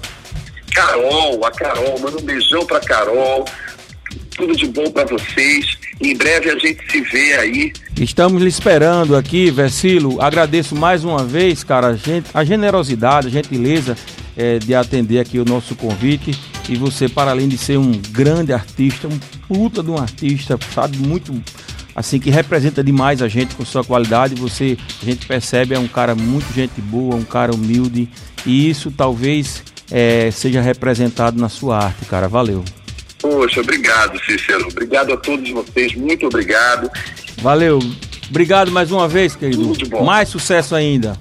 Carol, 0.74 1.44
a 1.44 1.50
Carol, 1.52 1.98
manda 2.00 2.16
um 2.18 2.22
beijão 2.24 2.64
pra 2.66 2.80
Carol. 2.80 3.44
Tudo 4.36 4.56
de 4.56 4.66
bom 4.66 4.90
pra 4.90 5.04
vocês. 5.04 5.76
Em 6.00 6.16
breve 6.16 6.50
a 6.50 6.58
gente 6.58 6.78
se 6.90 7.00
vê 7.02 7.34
aí. 7.34 7.72
Estamos 8.00 8.42
lhe 8.42 8.48
esperando 8.48 9.14
aqui, 9.16 9.50
Versilo. 9.50 10.20
Agradeço 10.20 10.74
mais 10.74 11.04
uma 11.04 11.22
vez, 11.24 11.62
cara, 11.62 11.88
a, 11.88 11.94
gente, 11.94 12.26
a 12.34 12.44
generosidade, 12.44 13.28
a 13.28 13.30
gentileza 13.30 13.96
eh, 14.36 14.58
de 14.58 14.74
atender 14.74 15.20
aqui 15.20 15.38
o 15.38 15.44
nosso 15.44 15.76
convite. 15.76 16.36
E 16.68 16.74
você, 16.76 17.08
para 17.08 17.30
além 17.30 17.46
de 17.48 17.56
ser 17.56 17.76
um 17.78 17.92
grande 18.10 18.52
artista, 18.52 19.06
um 19.06 19.18
puta 19.46 19.82
de 19.82 19.90
um 19.90 19.98
artista, 19.98 20.58
sabe, 20.74 20.96
muito 20.98 21.32
assim, 21.94 22.18
que 22.18 22.30
representa 22.30 22.82
demais 22.82 23.22
a 23.22 23.28
gente 23.28 23.54
com 23.54 23.64
sua 23.64 23.84
qualidade, 23.84 24.34
você, 24.34 24.76
a 25.02 25.04
gente 25.04 25.26
percebe, 25.26 25.74
é 25.74 25.78
um 25.78 25.88
cara 25.88 26.14
muito 26.14 26.52
gente 26.52 26.80
boa, 26.80 27.14
um 27.14 27.24
cara 27.24 27.54
humilde. 27.54 28.08
E 28.44 28.68
isso 28.68 28.90
talvez 28.90 29.62
eh, 29.90 30.30
seja 30.32 30.60
representado 30.60 31.40
na 31.40 31.48
sua 31.48 31.84
arte, 31.84 32.04
cara. 32.06 32.28
Valeu. 32.28 32.64
Poxa, 33.20 33.60
obrigado, 33.60 34.18
Cícero. 34.24 34.68
Obrigado 34.68 35.12
a 35.12 35.16
todos 35.16 35.50
vocês. 35.50 35.94
Muito 35.94 36.26
obrigado. 36.26 36.90
Valeu. 37.38 37.78
Obrigado 38.28 38.70
mais 38.70 38.90
uma 38.90 39.08
vez, 39.08 39.34
querido. 39.34 39.74
Tudo 39.74 39.88
bom. 39.88 40.04
Mais 40.04 40.28
sucesso 40.28 40.74
ainda. 40.74 41.18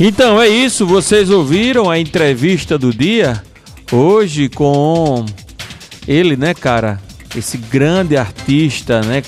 Então 0.00 0.40
é 0.40 0.48
isso, 0.48 0.86
vocês 0.86 1.28
ouviram 1.28 1.90
a 1.90 1.98
entrevista 1.98 2.78
do 2.78 2.92
dia 2.92 3.42
hoje 3.90 4.48
com 4.48 5.26
ele, 6.06 6.36
né, 6.36 6.54
cara? 6.54 7.00
Esse 7.36 7.56
grande 7.58 8.16
artista, 8.16 9.00
né? 9.02 9.22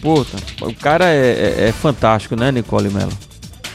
Pô, 0.00 0.24
tá- 0.24 0.38
o 0.66 0.74
cara 0.74 1.06
é, 1.06 1.64
é- 1.64 1.68
é 1.68 1.72
fantástico, 1.72 2.36
né, 2.36 2.52
Nicole 2.52 2.90
Mello? 2.90 3.12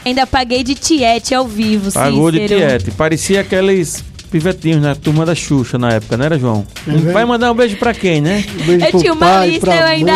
Ainda 0.04 0.26
paguei 0.26 0.64
de 0.64 0.74
tiete 0.74 1.34
ao 1.34 1.46
vivo, 1.46 1.92
Pagou 1.92 2.30
de 2.30 2.40
Cícero. 2.40 2.60
tiete. 2.60 2.90
Parecia 2.92 3.40
aqueles 3.40 4.02
pivetinhos 4.32 4.82
na 4.82 4.94
turma 4.96 5.24
da 5.26 5.34
Xuxa 5.34 5.78
na 5.78 5.90
época, 5.90 6.16
não 6.16 6.24
era, 6.24 6.38
João? 6.38 6.66
É 6.88 7.12
Vai 7.12 7.24
mandar 7.24 7.52
um 7.52 7.54
beijo 7.54 7.76
pra 7.76 7.92
quem, 7.94 8.20
né? 8.20 8.44
Um 8.62 8.64
beijo 8.66 8.84
Eu 8.86 8.90
pro 8.90 9.00
tinha 9.00 9.12
uma 9.12 9.26
pai, 9.26 9.50
lista, 9.50 9.74
eu 9.74 9.86
ainda, 9.86 10.12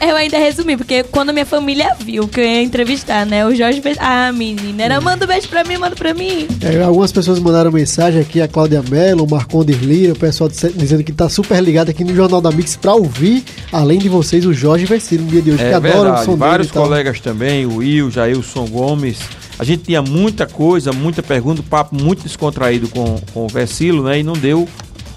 eu, 0.00 0.08
eu 0.10 0.16
ainda 0.16 0.38
resumi, 0.38 0.76
porque 0.76 1.02
quando 1.04 1.32
minha 1.32 1.46
família 1.46 1.94
viu 1.98 2.28
que 2.28 2.38
eu 2.40 2.44
ia 2.44 2.62
entrevistar, 2.62 3.24
né? 3.26 3.44
O 3.46 3.54
Jorge 3.54 3.80
fez. 3.80 3.96
Ah, 3.98 4.30
menina, 4.32 4.82
era 4.84 5.00
manda 5.00 5.24
um 5.24 5.28
beijo 5.28 5.48
pra 5.48 5.64
mim, 5.64 5.76
manda 5.78 5.96
pra 5.96 6.12
mim. 6.14 6.46
É, 6.60 6.82
algumas 6.82 7.10
pessoas 7.10 7.38
mandaram 7.38 7.72
mensagem 7.72 8.20
aqui, 8.20 8.40
a 8.40 8.46
Cláudia 8.46 8.82
Mello, 8.88 9.24
o 9.24 9.30
Marcondes 9.30 9.78
Lira, 9.80 10.12
o 10.12 10.18
pessoal 10.18 10.50
dizendo 10.50 11.02
que 11.02 11.12
tá 11.12 11.28
super 11.28 11.62
ligado 11.62 11.88
aqui 11.90 12.04
no 12.04 12.14
Jornal 12.14 12.40
da 12.40 12.50
Mix 12.50 12.76
pra 12.76 12.94
ouvir, 12.94 13.42
além 13.72 13.98
de 13.98 14.08
vocês, 14.08 14.44
o 14.44 14.52
Jorge 14.52 14.84
Versilo 14.84 15.24
no 15.24 15.30
dia 15.30 15.40
de 15.42 15.50
hoje, 15.52 15.58
que 15.64 15.70
É 15.70 15.74
adora 15.74 16.12
o 16.20 16.24
som 16.24 16.36
vários 16.36 16.68
e 16.68 16.72
tal. 16.72 16.82
colegas 16.84 17.20
também, 17.20 17.64
o 17.64 17.76
Will, 17.76 18.10
Jailson 18.10 18.66
Gomes. 18.66 19.18
A 19.58 19.64
gente 19.64 19.84
tinha 19.84 20.02
muita 20.02 20.46
coisa, 20.46 20.92
muita 20.92 21.22
pergunta, 21.22 21.62
papo 21.62 21.94
muito 21.94 22.22
descontraído 22.22 22.88
com, 22.88 23.18
com 23.32 23.46
o 23.46 23.48
Versilo, 23.48 24.02
né? 24.04 24.18
E 24.18 24.22
não 24.22 24.34
deu. 24.34 24.68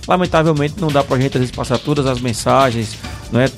Lamentavelmente 0.07 0.75
não 0.79 0.87
dá 0.87 1.03
pra 1.03 1.17
gente 1.19 1.35
às 1.37 1.41
vezes 1.41 1.55
passar 1.55 1.77
todas 1.77 2.05
as 2.05 2.19
mensagens, 2.21 2.95
né? 3.31 3.49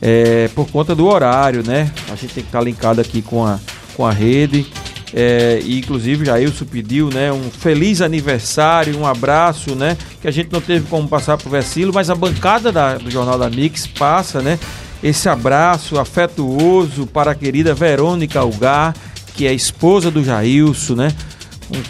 É, 0.00 0.48
por 0.54 0.68
conta 0.68 0.94
do 0.94 1.06
horário, 1.06 1.62
né? 1.64 1.92
A 2.10 2.16
gente 2.16 2.34
tem 2.34 2.42
que 2.42 2.48
estar 2.48 2.60
linkado 2.60 3.00
aqui 3.00 3.22
com 3.22 3.44
a, 3.46 3.58
com 3.96 4.04
a 4.06 4.10
rede. 4.10 4.66
É, 5.14 5.60
e 5.62 5.78
inclusive 5.78 6.24
Jailson 6.24 6.64
pediu, 6.64 7.08
né? 7.10 7.30
Um 7.30 7.50
feliz 7.50 8.00
aniversário, 8.00 8.98
um 8.98 9.06
abraço, 9.06 9.74
né? 9.74 9.96
Que 10.22 10.26
a 10.26 10.30
gente 10.30 10.50
não 10.50 10.60
teve 10.60 10.86
como 10.88 11.06
passar 11.06 11.36
pro 11.36 11.50
Versilo, 11.50 11.92
mas 11.94 12.08
a 12.08 12.14
bancada 12.14 12.72
da- 12.72 12.96
do 12.96 13.10
Jornal 13.10 13.38
da 13.38 13.50
Mix 13.50 13.86
passa, 13.86 14.40
né? 14.40 14.58
Esse 15.02 15.28
abraço 15.28 15.98
afetuoso 16.00 17.06
para 17.06 17.32
a 17.32 17.34
querida 17.34 17.74
Verônica 17.74 18.40
Algar, 18.40 18.94
que 19.34 19.46
é 19.46 19.52
esposa 19.52 20.10
do 20.10 20.22
Jailson, 20.24 20.94
né? 20.94 21.12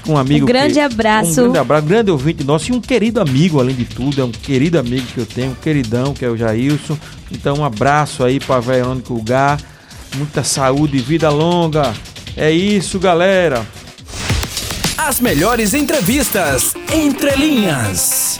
Um, 0.07 0.12
um 0.12 0.16
amigo. 0.18 0.44
Um 0.44 0.46
grande 0.46 0.74
que- 0.74 0.81
abraço. 0.81 1.31
Um 1.31 1.35
grande 1.44 1.59
abraço, 1.59 1.85
um 1.85 1.88
grande 1.88 2.11
ouvinte 2.11 2.44
nosso 2.44 2.70
e 2.70 2.74
um 2.74 2.81
querido 2.81 3.20
amigo, 3.20 3.59
além 3.59 3.74
de 3.74 3.85
tudo. 3.85 4.20
É 4.20 4.24
um 4.24 4.31
querido 4.31 4.78
amigo 4.78 5.07
que 5.12 5.18
eu 5.18 5.26
tenho, 5.26 5.50
um 5.52 5.55
queridão, 5.55 6.14
que 6.14 6.24
é 6.24 6.28
o 6.28 6.37
Jailson. 6.37 6.96
Então, 7.31 7.57
um 7.59 7.64
abraço 7.64 8.22
aí 8.22 8.38
para 8.38 8.61
Verônica 8.61 9.12
Algar. 9.12 9.59
Muita 10.16 10.44
saúde 10.44 10.98
e 10.98 11.00
vida 11.00 11.31
longa. 11.31 11.92
É 12.37 12.50
isso, 12.50 12.98
galera. 13.00 13.66
As 14.96 15.20
melhores 15.20 15.74
entrevistas 15.74 16.74
entre 16.92 17.35
linhas. 17.35 18.38